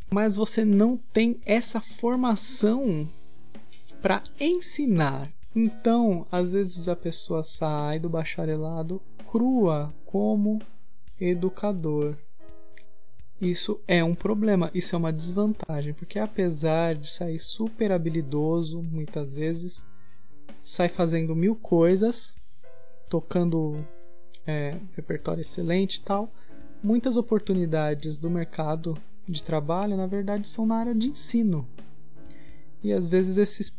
Mas 0.09 0.35
você 0.35 0.65
não 0.65 0.97
tem 0.97 1.39
essa 1.45 1.79
formação 1.79 3.07
para 4.01 4.23
ensinar. 4.39 5.31
Então, 5.55 6.27
às 6.31 6.51
vezes 6.51 6.87
a 6.87 6.95
pessoa 6.95 7.43
sai 7.43 7.99
do 7.99 8.09
bacharelado 8.09 9.01
crua 9.29 9.89
como 10.05 10.59
educador. 11.19 12.17
Isso 13.41 13.81
é 13.87 14.03
um 14.03 14.13
problema, 14.13 14.69
isso 14.71 14.95
é 14.95 14.97
uma 14.99 15.11
desvantagem, 15.11 15.95
porque 15.95 16.19
apesar 16.19 16.93
de 16.93 17.09
sair 17.09 17.39
super 17.39 17.91
habilidoso, 17.91 18.83
muitas 18.83 19.33
vezes, 19.33 19.83
sai 20.63 20.87
fazendo 20.87 21.35
mil 21.35 21.55
coisas, 21.55 22.35
tocando 23.09 23.83
é, 24.45 24.77
repertório 24.95 25.41
excelente 25.41 25.95
e 25.95 26.01
tal, 26.01 26.31
muitas 26.83 27.17
oportunidades 27.17 28.15
do 28.15 28.29
mercado 28.29 28.95
de 29.27 29.41
trabalho, 29.41 29.97
na 29.97 30.05
verdade, 30.05 30.47
são 30.47 30.67
na 30.67 30.75
área 30.75 30.93
de 30.93 31.07
ensino. 31.07 31.67
E 32.83 32.93
às 32.93 33.09
vezes 33.09 33.39
esses 33.39 33.75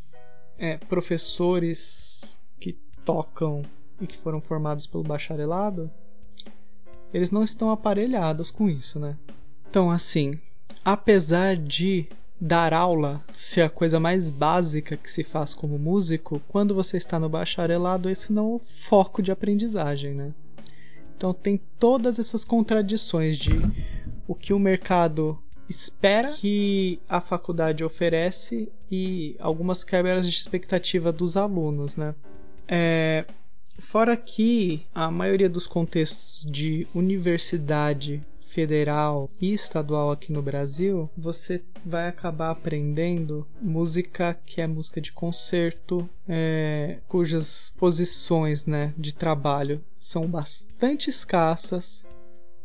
é, 0.59 0.77
professores 0.77 2.41
que 2.59 2.73
tocam 3.05 3.63
e 4.01 4.09
que 4.09 4.19
foram 4.19 4.41
formados 4.41 4.89
pelo 4.89 5.05
bacharelado, 5.05 5.89
eles 7.15 7.31
não 7.31 7.45
estão 7.45 7.71
aparelhados 7.71 8.51
com 8.51 8.69
isso, 8.69 8.99
né? 8.99 9.17
Então, 9.73 9.91
assim, 9.91 10.39
apesar 10.85 11.57
de 11.57 12.07
dar 12.39 12.75
aula 12.75 13.25
ser 13.33 13.63
a 13.63 13.71
coisa 13.71 13.99
mais 13.99 14.29
básica 14.29 14.99
que 14.99 15.11
se 15.11 15.25
faz 15.25 15.55
como 15.55 15.79
músico, 15.79 16.43
quando 16.47 16.75
você 16.75 16.99
está 16.99 17.19
no 17.19 17.27
bacharelado, 17.27 18.11
esse 18.11 18.35
não 18.35 18.53
é 18.53 18.57
o 18.57 18.59
foco 18.59 19.23
de 19.23 19.33
aprendizagem, 19.33 20.13
né? 20.13 20.35
Então 21.17 21.33
tem 21.33 21.59
todas 21.79 22.19
essas 22.19 22.45
contradições 22.45 23.39
de 23.39 23.53
o 24.29 24.35
que 24.35 24.53
o 24.53 24.59
mercado 24.59 25.39
espera 25.71 26.33
que 26.33 27.01
a 27.09 27.23
faculdade 27.23 27.83
oferece 27.83 28.71
e 28.91 29.35
algumas 29.39 29.85
quebras 29.85 30.29
de 30.29 30.37
expectativa 30.37 31.11
dos 31.11 31.35
alunos, 31.35 31.97
né? 31.97 32.15
É, 32.69 33.25
fora 33.79 34.19
que 34.19 34.85
a 34.95 35.11
maioria 35.11 35.49
dos 35.49 35.67
contextos 35.67 36.45
de 36.47 36.87
universidade 36.95 38.21
federal 38.53 39.31
e 39.41 39.53
estadual 39.53 40.11
aqui 40.11 40.31
no 40.31 40.43
Brasil, 40.43 41.09
você 41.17 41.63
vai 41.85 42.07
acabar 42.07 42.51
aprendendo 42.51 43.47
música 43.61 44.39
que 44.45 44.61
é 44.61 44.67
música 44.67 45.01
de 45.01 45.11
concerto, 45.11 46.09
é, 46.29 46.99
cujas 47.09 47.73
posições 47.79 48.67
né, 48.67 48.93
de 48.97 49.15
trabalho 49.15 49.83
são 49.99 50.27
bastante 50.27 51.09
escassas. 51.09 52.05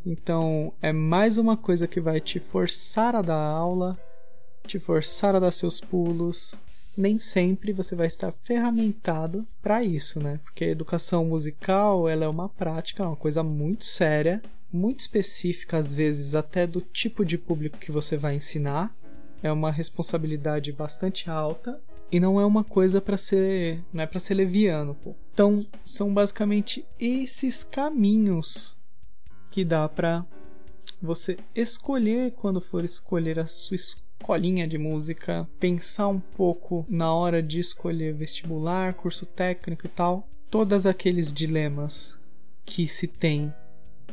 Então 0.04 0.72
é 0.82 0.92
mais 0.92 1.38
uma 1.38 1.56
coisa 1.56 1.88
que 1.88 2.00
vai 2.00 2.20
te 2.20 2.38
forçar 2.38 3.16
a 3.16 3.22
dar 3.22 3.42
aula, 3.42 3.96
te 4.66 4.78
forçar 4.78 5.34
a 5.34 5.40
dar 5.40 5.50
seus 5.50 5.80
pulos, 5.80 6.54
nem 6.96 7.18
sempre 7.18 7.72
você 7.72 7.94
vai 7.94 8.06
estar 8.06 8.32
ferramentado 8.42 9.46
para 9.62 9.82
isso, 9.82 10.22
né? 10.22 10.38
Porque 10.44 10.64
a 10.64 10.68
educação 10.68 11.24
musical 11.24 12.08
ela 12.08 12.24
é 12.24 12.28
uma 12.28 12.48
prática, 12.48 13.02
é 13.02 13.06
uma 13.06 13.16
coisa 13.16 13.42
muito 13.42 13.84
séria 13.84 14.42
muito 14.72 15.00
específica, 15.00 15.76
às 15.78 15.94
vezes 15.94 16.34
até 16.34 16.66
do 16.66 16.80
tipo 16.80 17.24
de 17.24 17.38
público 17.38 17.78
que 17.78 17.92
você 17.92 18.16
vai 18.16 18.36
ensinar. 18.36 18.94
É 19.42 19.52
uma 19.52 19.70
responsabilidade 19.70 20.72
bastante 20.72 21.30
alta 21.30 21.80
e 22.10 22.18
não 22.18 22.40
é 22.40 22.44
uma 22.44 22.64
coisa 22.64 23.00
para 23.00 23.16
ser, 23.16 23.82
não 23.92 24.02
é 24.02 24.06
para 24.06 24.18
ser 24.18 24.34
leviano, 24.34 24.94
pô. 24.94 25.14
Então, 25.32 25.66
são 25.84 26.12
basicamente 26.12 26.84
esses 26.98 27.62
caminhos 27.62 28.76
que 29.50 29.64
dá 29.64 29.88
para 29.88 30.24
você 31.00 31.36
escolher 31.54 32.32
quando 32.32 32.60
for 32.60 32.84
escolher 32.84 33.38
a 33.38 33.46
sua 33.46 33.76
escolinha 33.76 34.66
de 34.66 34.78
música, 34.78 35.48
pensar 35.60 36.08
um 36.08 36.18
pouco 36.18 36.84
na 36.88 37.14
hora 37.14 37.42
de 37.42 37.60
escolher 37.60 38.14
vestibular, 38.14 38.94
curso 38.94 39.24
técnico 39.24 39.86
e 39.86 39.88
tal, 39.88 40.28
todos 40.50 40.86
aqueles 40.86 41.32
dilemas 41.32 42.18
que 42.64 42.88
se 42.88 43.06
tem 43.06 43.52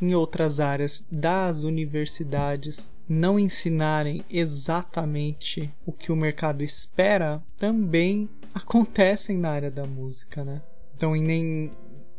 em 0.02 0.14
outras 0.14 0.60
áreas 0.60 1.04
das 1.12 1.64
universidades 1.64 2.92
não 3.08 3.40
ensinarem 3.40 4.24
exatamente 4.30 5.72
o 5.86 5.92
que 5.92 6.12
o 6.12 6.16
mercado 6.16 6.64
espera, 6.64 7.42
também 7.58 8.30
acontecem 8.54 9.38
na 9.38 9.52
área 9.52 9.72
da 9.72 9.86
música, 9.86 10.44
né? 10.44 10.62
Então, 10.96 11.16
em, 11.16 11.22
nem, 11.22 11.72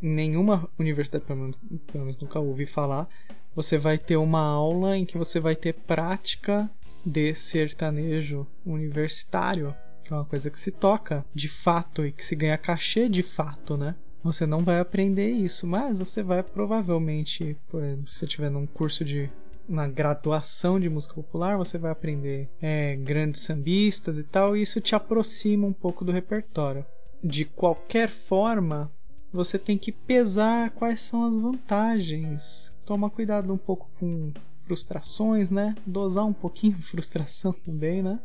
em 0.02 0.08
nenhuma 0.08 0.68
universidade, 0.78 1.24
pelo 1.24 1.40
menos, 1.40 2.18
nunca 2.18 2.38
ouvi 2.38 2.66
falar, 2.66 3.08
você 3.54 3.78
vai 3.78 3.98
ter 3.98 4.16
uma 4.16 4.40
aula 4.40 4.96
em 4.96 5.04
que 5.04 5.18
você 5.18 5.40
vai 5.40 5.56
ter 5.56 5.72
prática 5.72 6.70
de 7.04 7.34
sertanejo 7.34 8.46
universitário, 8.64 9.74
que 10.04 10.12
é 10.12 10.16
uma 10.16 10.24
coisa 10.24 10.50
que 10.50 10.60
se 10.60 10.70
toca 10.70 11.24
de 11.34 11.48
fato 11.48 12.04
e 12.04 12.12
que 12.12 12.24
se 12.24 12.36
ganha 12.36 12.58
cachê 12.58 13.08
de 13.08 13.22
fato, 13.22 13.76
né? 13.76 13.94
Você 14.26 14.44
não 14.44 14.58
vai 14.58 14.80
aprender 14.80 15.30
isso, 15.30 15.68
mas 15.68 15.98
você 15.98 16.20
vai 16.20 16.42
provavelmente, 16.42 17.56
por 17.68 17.80
exemplo, 17.80 18.08
se 18.08 18.18
você 18.18 18.24
estiver 18.24 18.50
num 18.50 18.66
curso 18.66 19.04
de 19.04 19.30
na 19.68 19.86
graduação 19.86 20.80
de 20.80 20.88
música 20.88 21.14
popular, 21.14 21.56
você 21.56 21.78
vai 21.78 21.92
aprender 21.92 22.48
é, 22.60 22.96
grandes 22.96 23.42
sambistas 23.42 24.18
e 24.18 24.24
tal, 24.24 24.56
e 24.56 24.62
isso 24.62 24.80
te 24.80 24.96
aproxima 24.96 25.64
um 25.64 25.72
pouco 25.72 26.04
do 26.04 26.10
repertório. 26.10 26.84
De 27.22 27.44
qualquer 27.44 28.10
forma, 28.10 28.90
você 29.32 29.60
tem 29.60 29.78
que 29.78 29.92
pesar 29.92 30.70
quais 30.70 31.00
são 31.02 31.24
as 31.24 31.36
vantagens. 31.36 32.72
Toma 32.84 33.08
cuidado 33.08 33.52
um 33.52 33.58
pouco 33.58 33.88
com 34.00 34.32
frustrações, 34.66 35.52
né? 35.52 35.72
Dosar 35.86 36.26
um 36.26 36.32
pouquinho 36.32 36.78
frustração 36.82 37.52
também, 37.52 38.02
né? 38.02 38.18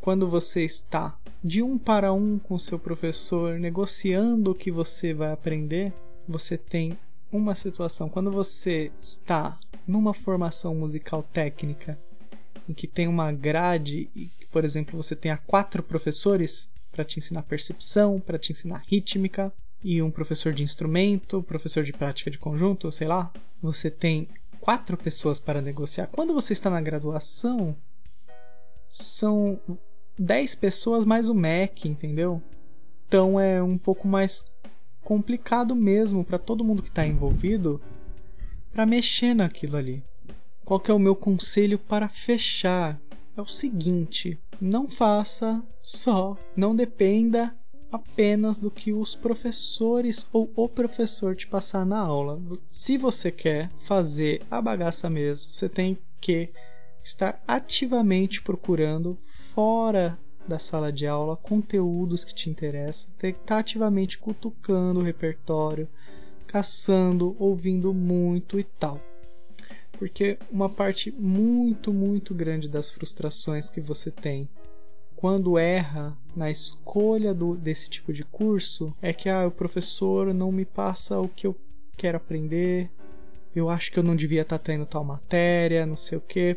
Quando 0.00 0.26
você 0.26 0.64
está 0.64 1.18
de 1.42 1.62
um 1.62 1.76
para 1.76 2.12
um 2.12 2.38
com 2.38 2.58
seu 2.58 2.78
professor, 2.78 3.58
negociando 3.58 4.52
o 4.52 4.54
que 4.54 4.70
você 4.70 5.12
vai 5.12 5.32
aprender, 5.32 5.92
você 6.28 6.56
tem 6.56 6.96
uma 7.32 7.54
situação. 7.54 8.08
Quando 8.08 8.30
você 8.30 8.92
está 9.00 9.58
numa 9.86 10.14
formação 10.14 10.74
musical 10.74 11.22
técnica 11.22 11.98
em 12.68 12.72
que 12.72 12.86
tem 12.86 13.08
uma 13.08 13.32
grade 13.32 14.08
e, 14.14 14.30
por 14.52 14.64
exemplo, 14.64 15.02
você 15.02 15.16
tenha 15.16 15.36
quatro 15.36 15.82
professores 15.82 16.68
para 16.92 17.04
te 17.04 17.18
ensinar 17.18 17.42
percepção, 17.42 18.20
para 18.20 18.38
te 18.38 18.52
ensinar 18.52 18.84
rítmica 18.86 19.52
e 19.82 20.00
um 20.00 20.10
professor 20.10 20.52
de 20.52 20.62
instrumento, 20.62 21.42
professor 21.42 21.82
de 21.82 21.92
prática 21.92 22.30
de 22.30 22.38
conjunto, 22.38 22.92
sei 22.92 23.08
lá, 23.08 23.32
você 23.60 23.90
tem 23.90 24.28
quatro 24.60 24.96
pessoas 24.96 25.40
para 25.40 25.60
negociar. 25.60 26.06
Quando 26.06 26.32
você 26.32 26.52
está 26.52 26.70
na 26.70 26.80
graduação, 26.80 27.74
são 28.88 29.58
dez 30.18 30.54
pessoas 30.54 31.04
mais 31.04 31.28
o 31.28 31.34
MEC, 31.34 31.88
entendeu? 31.88 32.42
Então 33.06 33.38
é 33.38 33.62
um 33.62 33.76
pouco 33.76 34.06
mais 34.08 34.44
complicado 35.02 35.74
mesmo 35.74 36.24
para 36.24 36.38
todo 36.38 36.64
mundo 36.64 36.82
que 36.82 36.88
está 36.88 37.06
envolvido 37.06 37.80
para 38.72 38.86
mexer 38.86 39.34
naquilo 39.34 39.76
ali. 39.76 40.02
Qual 40.64 40.80
que 40.80 40.90
é 40.90 40.94
o 40.94 40.98
meu 40.98 41.14
conselho 41.14 41.78
para 41.78 42.08
fechar? 42.08 42.98
É 43.36 43.40
o 43.40 43.46
seguinte: 43.46 44.38
não 44.60 44.88
faça 44.88 45.62
só, 45.80 46.36
não 46.56 46.74
dependa 46.74 47.54
apenas 47.90 48.58
do 48.58 48.70
que 48.70 48.92
os 48.92 49.14
professores 49.14 50.26
ou 50.32 50.50
o 50.56 50.68
professor 50.68 51.36
te 51.36 51.46
passar 51.46 51.84
na 51.84 51.98
aula. 51.98 52.40
Se 52.70 52.96
você 52.96 53.30
quer 53.30 53.68
fazer 53.80 54.40
a 54.50 54.62
bagaça 54.62 55.10
mesmo, 55.10 55.50
você 55.50 55.68
tem 55.68 55.98
que 56.18 56.48
estar 57.04 57.42
ativamente 57.46 58.40
procurando 58.40 59.18
fora 59.54 60.18
da 60.46 60.58
sala 60.58 60.92
de 60.92 61.06
aula 61.06 61.36
conteúdos 61.36 62.24
que 62.24 62.34
te 62.34 62.50
interessam, 62.50 63.10
que 63.18 63.28
estar 63.28 63.58
ativamente 63.58 64.18
cutucando 64.18 65.00
o 65.00 65.02
repertório, 65.02 65.88
caçando, 66.46 67.36
ouvindo 67.38 67.94
muito 67.94 68.58
e 68.58 68.64
tal. 68.64 69.00
Porque 69.92 70.38
uma 70.50 70.68
parte 70.68 71.12
muito, 71.12 71.92
muito 71.92 72.34
grande 72.34 72.68
das 72.68 72.90
frustrações 72.90 73.70
que 73.70 73.80
você 73.80 74.10
tem 74.10 74.48
quando 75.14 75.56
erra 75.56 76.18
na 76.34 76.50
escolha 76.50 77.32
do, 77.32 77.54
desse 77.54 77.88
tipo 77.88 78.12
de 78.12 78.24
curso 78.24 78.92
é 79.00 79.12
que 79.12 79.28
ah, 79.28 79.46
o 79.46 79.52
professor 79.52 80.34
não 80.34 80.50
me 80.50 80.64
passa 80.64 81.20
o 81.20 81.28
que 81.28 81.46
eu 81.46 81.56
quero 81.96 82.16
aprender, 82.16 82.90
eu 83.54 83.68
acho 83.68 83.92
que 83.92 83.98
eu 83.98 84.02
não 84.02 84.16
devia 84.16 84.42
estar 84.42 84.58
tendo 84.58 84.84
tal 84.84 85.04
matéria, 85.04 85.86
não 85.86 85.94
sei 85.96 86.18
o 86.18 86.20
que. 86.20 86.56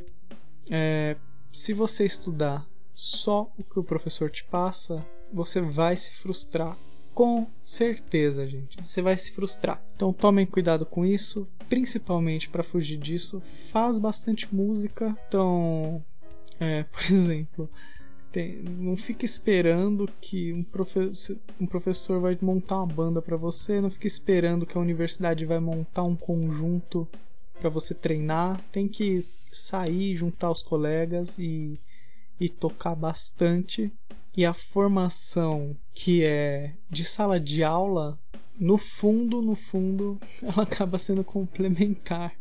É, 0.71 1.15
se 1.53 1.73
você 1.73 2.05
estudar 2.05 2.65
só 2.95 3.51
o 3.58 3.63
que 3.63 3.77
o 3.77 3.84
professor 3.84 4.31
te 4.31 4.43
passa, 4.45 5.05
você 5.31 5.62
vai 5.62 5.95
se 5.97 6.12
frustrar 6.13 6.75
com 7.15 7.47
certeza, 7.63 8.45
gente. 8.45 8.75
Você 8.84 9.01
vai 9.01 9.17
se 9.17 9.31
frustrar. 9.31 9.81
Então 9.95 10.12
tomem 10.12 10.45
cuidado 10.45 10.86
com 10.86 11.05
isso, 11.05 11.47
principalmente 11.69 12.49
para 12.49 12.62
fugir 12.62 12.97
disso. 12.97 13.41
Faz 13.71 13.97
bastante 13.97 14.53
música. 14.53 15.17
Então, 15.27 16.03
é, 16.60 16.84
por 16.91 17.03
exemplo, 17.10 17.69
tem, 18.34 18.62
não 18.77 18.97
fica 18.97 19.23
esperando 19.23 20.10
que 20.19 20.51
um, 20.51 20.62
profe 20.62 20.99
um 21.60 21.65
professor 21.65 22.19
vai 22.19 22.38
montar 22.41 22.79
uma 22.79 22.93
banda 22.93 23.21
para 23.21 23.38
você. 23.38 23.79
Não 23.79 23.89
fica 23.89 24.08
esperando 24.08 24.65
que 24.65 24.77
a 24.77 24.81
universidade 24.81 25.45
vai 25.45 25.60
montar 25.62 26.03
um 26.03 26.17
conjunto 26.17 27.08
para 27.58 27.69
você 27.69 27.93
treinar. 27.93 28.60
Tem 28.73 28.89
que 28.89 29.25
sair, 29.53 30.17
juntar 30.17 30.51
os 30.51 30.62
colegas 30.62 31.39
e, 31.39 31.79
e 32.39 32.50
tocar 32.50 32.95
bastante 32.95 33.93
e 34.38 34.45
a 34.45 34.54
formação 34.54 35.78
que 35.93 36.24
é 36.24 36.74
de 36.89 37.06
sala 37.06 37.39
de 37.39 37.63
aula, 37.63 38.19
no 38.60 38.78
fundo, 38.78 39.41
no 39.41 39.56
fundo, 39.56 40.19
ela 40.43 40.63
acaba 40.63 40.98
sendo 40.98 41.24
complementar. 41.24 42.34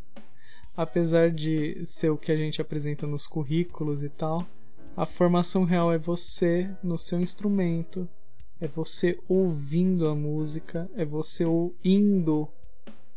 Apesar 0.77 1.31
de 1.31 1.85
ser 1.87 2.11
o 2.11 2.17
que 2.17 2.33
a 2.33 2.37
gente 2.37 2.61
apresenta 2.61 3.07
nos 3.07 3.29
currículos 3.29 4.03
e 4.03 4.09
tal, 4.09 4.45
a 4.97 5.07
formação 5.07 5.63
real 5.63 5.93
é 5.93 5.99
você 5.99 6.69
no 6.83 6.99
seu 6.99 7.21
instrumento, 7.21 8.09
é 8.61 8.67
você 8.67 9.19
ouvindo 9.29 10.09
a 10.09 10.17
música, 10.17 10.91
é 10.97 11.05
você 11.05 11.45
indo 11.85 12.49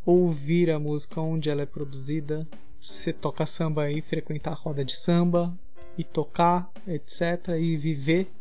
ouvir 0.06 0.70
a 0.70 0.78
música 0.78 1.20
onde 1.20 1.50
ela 1.50 1.64
é 1.64 1.66
produzida. 1.66 2.48
Você 2.80 3.12
toca 3.12 3.48
samba 3.48 3.84
aí, 3.84 4.02
frequentar 4.02 4.52
a 4.52 4.56
roda 4.56 4.86
de 4.86 4.96
samba 4.96 5.58
e 5.98 6.04
tocar, 6.04 6.72
etc. 6.88 7.50
e 7.60 7.76
viver 7.76 8.32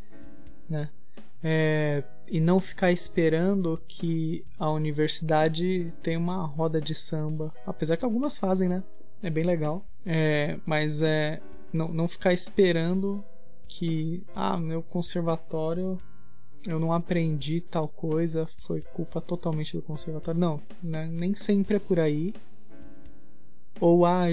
né? 0.69 0.89
É, 1.43 2.03
e 2.31 2.41
não 2.41 2.59
ficar 2.59 2.91
esperando 2.91 3.81
que 3.87 4.45
a 4.59 4.71
universidade 4.71 5.93
tenha 6.03 6.19
uma 6.19 6.45
roda 6.45 6.81
de 6.81 6.95
samba, 6.95 7.55
apesar 7.65 7.97
que 7.97 8.05
algumas 8.05 8.37
fazem, 8.37 8.69
né? 8.69 8.83
É 9.23 9.31
bem 9.31 9.45
legal. 9.45 9.85
É, 10.05 10.59
mas 10.67 11.03
é 11.03 11.41
não, 11.73 11.89
não 11.89 12.09
ficar 12.09 12.33
esperando 12.33 13.25
que 13.69 14.25
ah, 14.35 14.57
meu 14.57 14.83
conservatório 14.83 15.99
eu 16.67 16.81
não 16.81 16.93
aprendi 16.93 17.61
tal 17.61 17.87
coisa, 17.87 18.49
foi 18.67 18.83
culpa 18.83 19.21
totalmente 19.21 19.77
do 19.77 19.83
conservatório. 19.83 20.41
Não, 20.41 20.61
né? 20.83 21.07
nem 21.07 21.35
sempre 21.35 21.77
é 21.77 21.79
por 21.79 22.01
aí. 22.01 22.35
Ou 23.81 24.05
ah, 24.05 24.27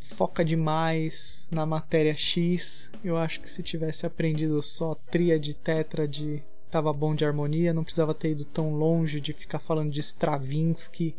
foca 0.00 0.44
demais 0.44 1.46
na 1.50 1.64
matéria 1.64 2.14
X. 2.14 2.90
Eu 3.04 3.16
acho 3.16 3.40
que 3.40 3.50
se 3.50 3.62
tivesse 3.62 4.06
aprendido 4.06 4.60
só 4.62 4.94
tríade, 4.94 5.54
tétrade, 5.54 6.42
tava 6.70 6.92
bom 6.92 7.14
de 7.14 7.24
harmonia, 7.24 7.72
não 7.72 7.84
precisava 7.84 8.14
ter 8.14 8.30
ido 8.30 8.44
tão 8.44 8.74
longe 8.74 9.20
de 9.20 9.32
ficar 9.32 9.58
falando 9.58 9.90
de 9.90 10.00
Stravinsky, 10.00 11.14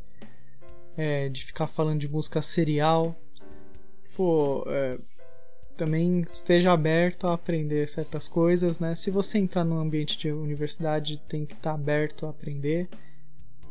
é, 0.98 1.30
de 1.30 1.46
ficar 1.46 1.68
falando 1.68 2.00
de 2.00 2.08
música 2.08 2.42
serial. 2.42 3.16
Pô, 4.16 4.64
é, 4.68 4.98
também 5.78 6.26
esteja 6.32 6.72
aberto 6.72 7.28
a 7.28 7.34
aprender 7.34 7.90
certas 7.90 8.28
coisas, 8.28 8.80
né? 8.80 8.96
Se 8.96 9.10
você 9.10 9.38
entrar 9.38 9.64
num 9.64 9.80
ambiente 9.80 10.18
de 10.18 10.32
universidade, 10.32 11.22
tem 11.28 11.46
que 11.46 11.54
estar 11.54 11.72
tá 11.72 11.76
aberto 11.76 12.26
a 12.26 12.30
aprender 12.30 12.88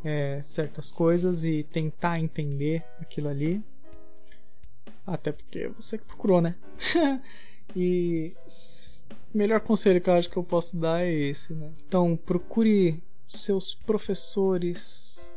é, 0.03 0.41
certas 0.43 0.91
coisas 0.91 1.45
e 1.45 1.63
tentar 1.63 2.19
entender 2.19 2.83
aquilo 2.99 3.29
ali. 3.29 3.63
Até 5.05 5.31
porque 5.31 5.67
você 5.69 5.97
que 5.97 6.05
procurou, 6.05 6.41
né? 6.41 6.55
e 7.75 8.33
melhor 9.33 9.59
conselho 9.61 10.01
que 10.01 10.09
eu 10.09 10.13
acho 10.13 10.29
que 10.29 10.37
eu 10.37 10.43
posso 10.43 10.75
dar 10.77 11.01
é 11.01 11.11
esse, 11.11 11.53
né? 11.53 11.71
Então, 11.87 12.15
procure 12.15 13.01
seus 13.25 13.73
professores 13.73 15.35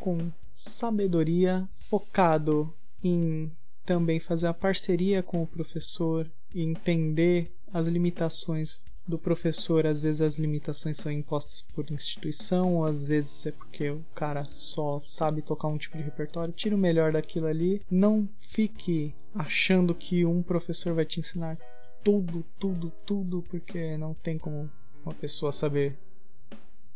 com 0.00 0.18
sabedoria, 0.52 1.68
focado 1.72 2.72
em 3.02 3.50
também 3.84 4.18
fazer 4.18 4.46
a 4.46 4.54
parceria 4.54 5.22
com 5.22 5.42
o 5.42 5.46
professor 5.46 6.30
e 6.54 6.62
entender 6.62 7.50
as 7.72 7.86
limitações 7.86 8.86
do 9.06 9.18
professor, 9.18 9.86
às 9.86 10.00
vezes 10.00 10.20
as 10.20 10.38
limitações 10.38 10.96
são 10.96 11.12
impostas 11.12 11.62
por 11.62 11.90
instituição, 11.90 12.76
ou 12.76 12.84
às 12.84 13.06
vezes 13.06 13.46
é 13.46 13.52
porque 13.52 13.90
o 13.90 14.04
cara 14.14 14.44
só 14.44 15.00
sabe 15.04 15.42
tocar 15.42 15.68
um 15.68 15.76
tipo 15.76 15.96
de 15.96 16.02
repertório. 16.02 16.54
Tira 16.54 16.74
o 16.74 16.78
melhor 16.78 17.12
daquilo 17.12 17.46
ali. 17.46 17.82
Não 17.90 18.28
fique 18.40 19.14
achando 19.34 19.94
que 19.94 20.24
um 20.24 20.42
professor 20.42 20.94
vai 20.94 21.04
te 21.04 21.20
ensinar 21.20 21.58
tudo, 22.02 22.44
tudo, 22.58 22.92
tudo, 23.04 23.42
porque 23.48 23.96
não 23.96 24.14
tem 24.14 24.38
como 24.38 24.70
uma 25.04 25.14
pessoa 25.14 25.52
saber 25.52 25.98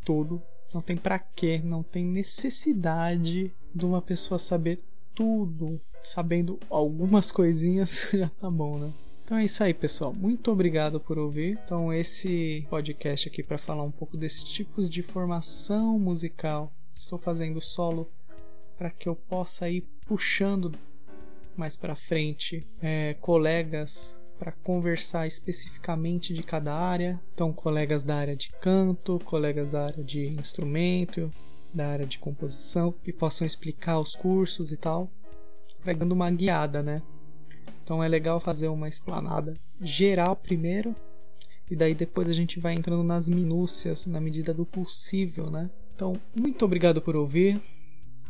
tudo. 0.05 0.43
Não 0.73 0.81
tem 0.81 0.97
para 0.97 1.19
quê, 1.19 1.61
não 1.63 1.83
tem 1.83 2.05
necessidade 2.05 3.53
de 3.75 3.85
uma 3.85 4.03
pessoa 4.03 4.39
saber 4.39 4.81
tudo, 5.15 5.81
sabendo 6.03 6.59
algumas 6.71 7.33
coisinhas, 7.33 8.11
já 8.13 8.29
tá 8.29 8.51
bom, 8.51 8.79
né? 8.79 8.93
Então 9.29 9.37
é 9.37 9.45
isso 9.45 9.63
aí, 9.63 9.75
pessoal. 9.75 10.15
Muito 10.15 10.51
obrigado 10.51 10.99
por 10.99 11.19
ouvir. 11.19 11.59
Então 11.63 11.93
esse 11.93 12.67
podcast 12.71 13.29
aqui 13.29 13.43
para 13.43 13.59
falar 13.59 13.83
um 13.83 13.91
pouco 13.91 14.17
desses 14.17 14.43
tipos 14.43 14.89
de 14.89 15.03
formação 15.03 15.99
musical. 15.99 16.73
Estou 16.99 17.19
fazendo 17.19 17.61
solo 17.61 18.11
para 18.79 18.89
que 18.89 19.07
eu 19.07 19.15
possa 19.15 19.69
ir 19.69 19.83
puxando 20.07 20.73
mais 21.55 21.77
para 21.77 21.95
frente 21.95 22.67
é, 22.81 23.17
colegas 23.21 24.19
para 24.39 24.51
conversar 24.51 25.27
especificamente 25.27 26.33
de 26.33 26.43
cada 26.43 26.73
área. 26.75 27.21
Então, 27.35 27.53
colegas 27.53 28.03
da 28.03 28.17
área 28.17 28.35
de 28.35 28.49
canto, 28.63 29.19
colegas 29.27 29.71
da 29.71 29.89
área 29.89 30.03
de 30.03 30.27
instrumento, 30.27 31.31
da 31.75 31.87
área 31.89 32.07
de 32.07 32.19
composição, 32.19 32.95
que 33.05 33.13
possam 33.13 33.47
explicar 33.47 34.01
os 34.01 34.17
cursos 34.17 34.73
e 34.73 34.77
tal, 34.79 35.11
pegando 35.85 36.13
uma 36.13 36.31
guiada, 36.31 36.83
né? 36.83 37.03
Então 37.85 38.03
é 38.03 38.09
legal 38.09 38.41
fazer 38.41 38.69
uma 38.69 38.89
explanada 38.89 39.55
geral 39.81 40.37
primeiro, 40.37 40.95
e 41.71 41.77
daí 41.77 41.95
depois 41.95 42.29
a 42.29 42.33
gente 42.33 42.59
vai 42.59 42.75
entrando 42.75 43.03
nas 43.03 43.29
minúcias 43.29 44.07
na 44.07 44.21
medida 44.21 44.55
do 44.55 44.65
possível, 44.65 45.51
né? 45.51 45.71
Então, 45.95 46.13
muito 46.35 46.65
obrigado 46.65 47.03
por 47.03 47.17
ouvir. 47.17 47.61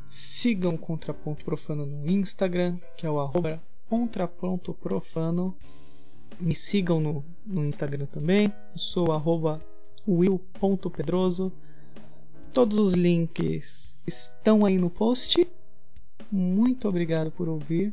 Sigam 0.09 0.77
Contraponto 0.77 1.45
Profano 1.45 1.85
no 1.85 2.11
Instagram, 2.11 2.79
que 2.97 3.07
é 3.07 3.11
o 3.11 3.21
arroba 3.21 3.63
Contraponto 3.89 4.73
Profano. 4.73 5.55
Me 6.41 6.55
sigam 6.55 7.01
no, 7.01 7.25
no 7.47 7.65
Instagram 7.65 8.07
também. 8.07 8.47
Eu 8.73 8.79
sou 8.79 9.13
arroba 9.13 9.61
will.pedroso. 10.07 11.53
Todos 12.53 12.79
os 12.79 12.95
links 12.95 13.97
estão 14.07 14.65
aí 14.65 14.79
no 14.79 14.89
post. 14.89 15.47
Muito 16.33 16.89
obrigado 16.89 17.31
por 17.31 17.49
ouvir. 17.49 17.93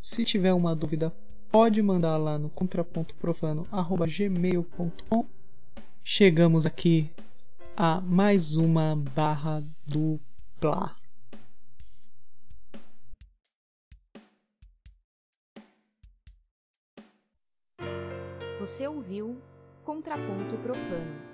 Se 0.00 0.24
tiver 0.24 0.52
uma 0.52 0.74
dúvida, 0.74 1.14
pode 1.50 1.80
mandar 1.82 2.16
lá 2.16 2.38
no 2.38 2.48
contrapontoprofano@gmail.com. 2.50 5.26
Chegamos 6.04 6.64
aqui 6.64 7.10
a 7.76 8.00
mais 8.00 8.54
uma 8.56 8.94
barra 8.96 9.62
dupla. 9.86 10.96
Você 18.60 18.88
ouviu 18.88 19.36
Contraponto 19.84 20.56
Profano 20.58 21.28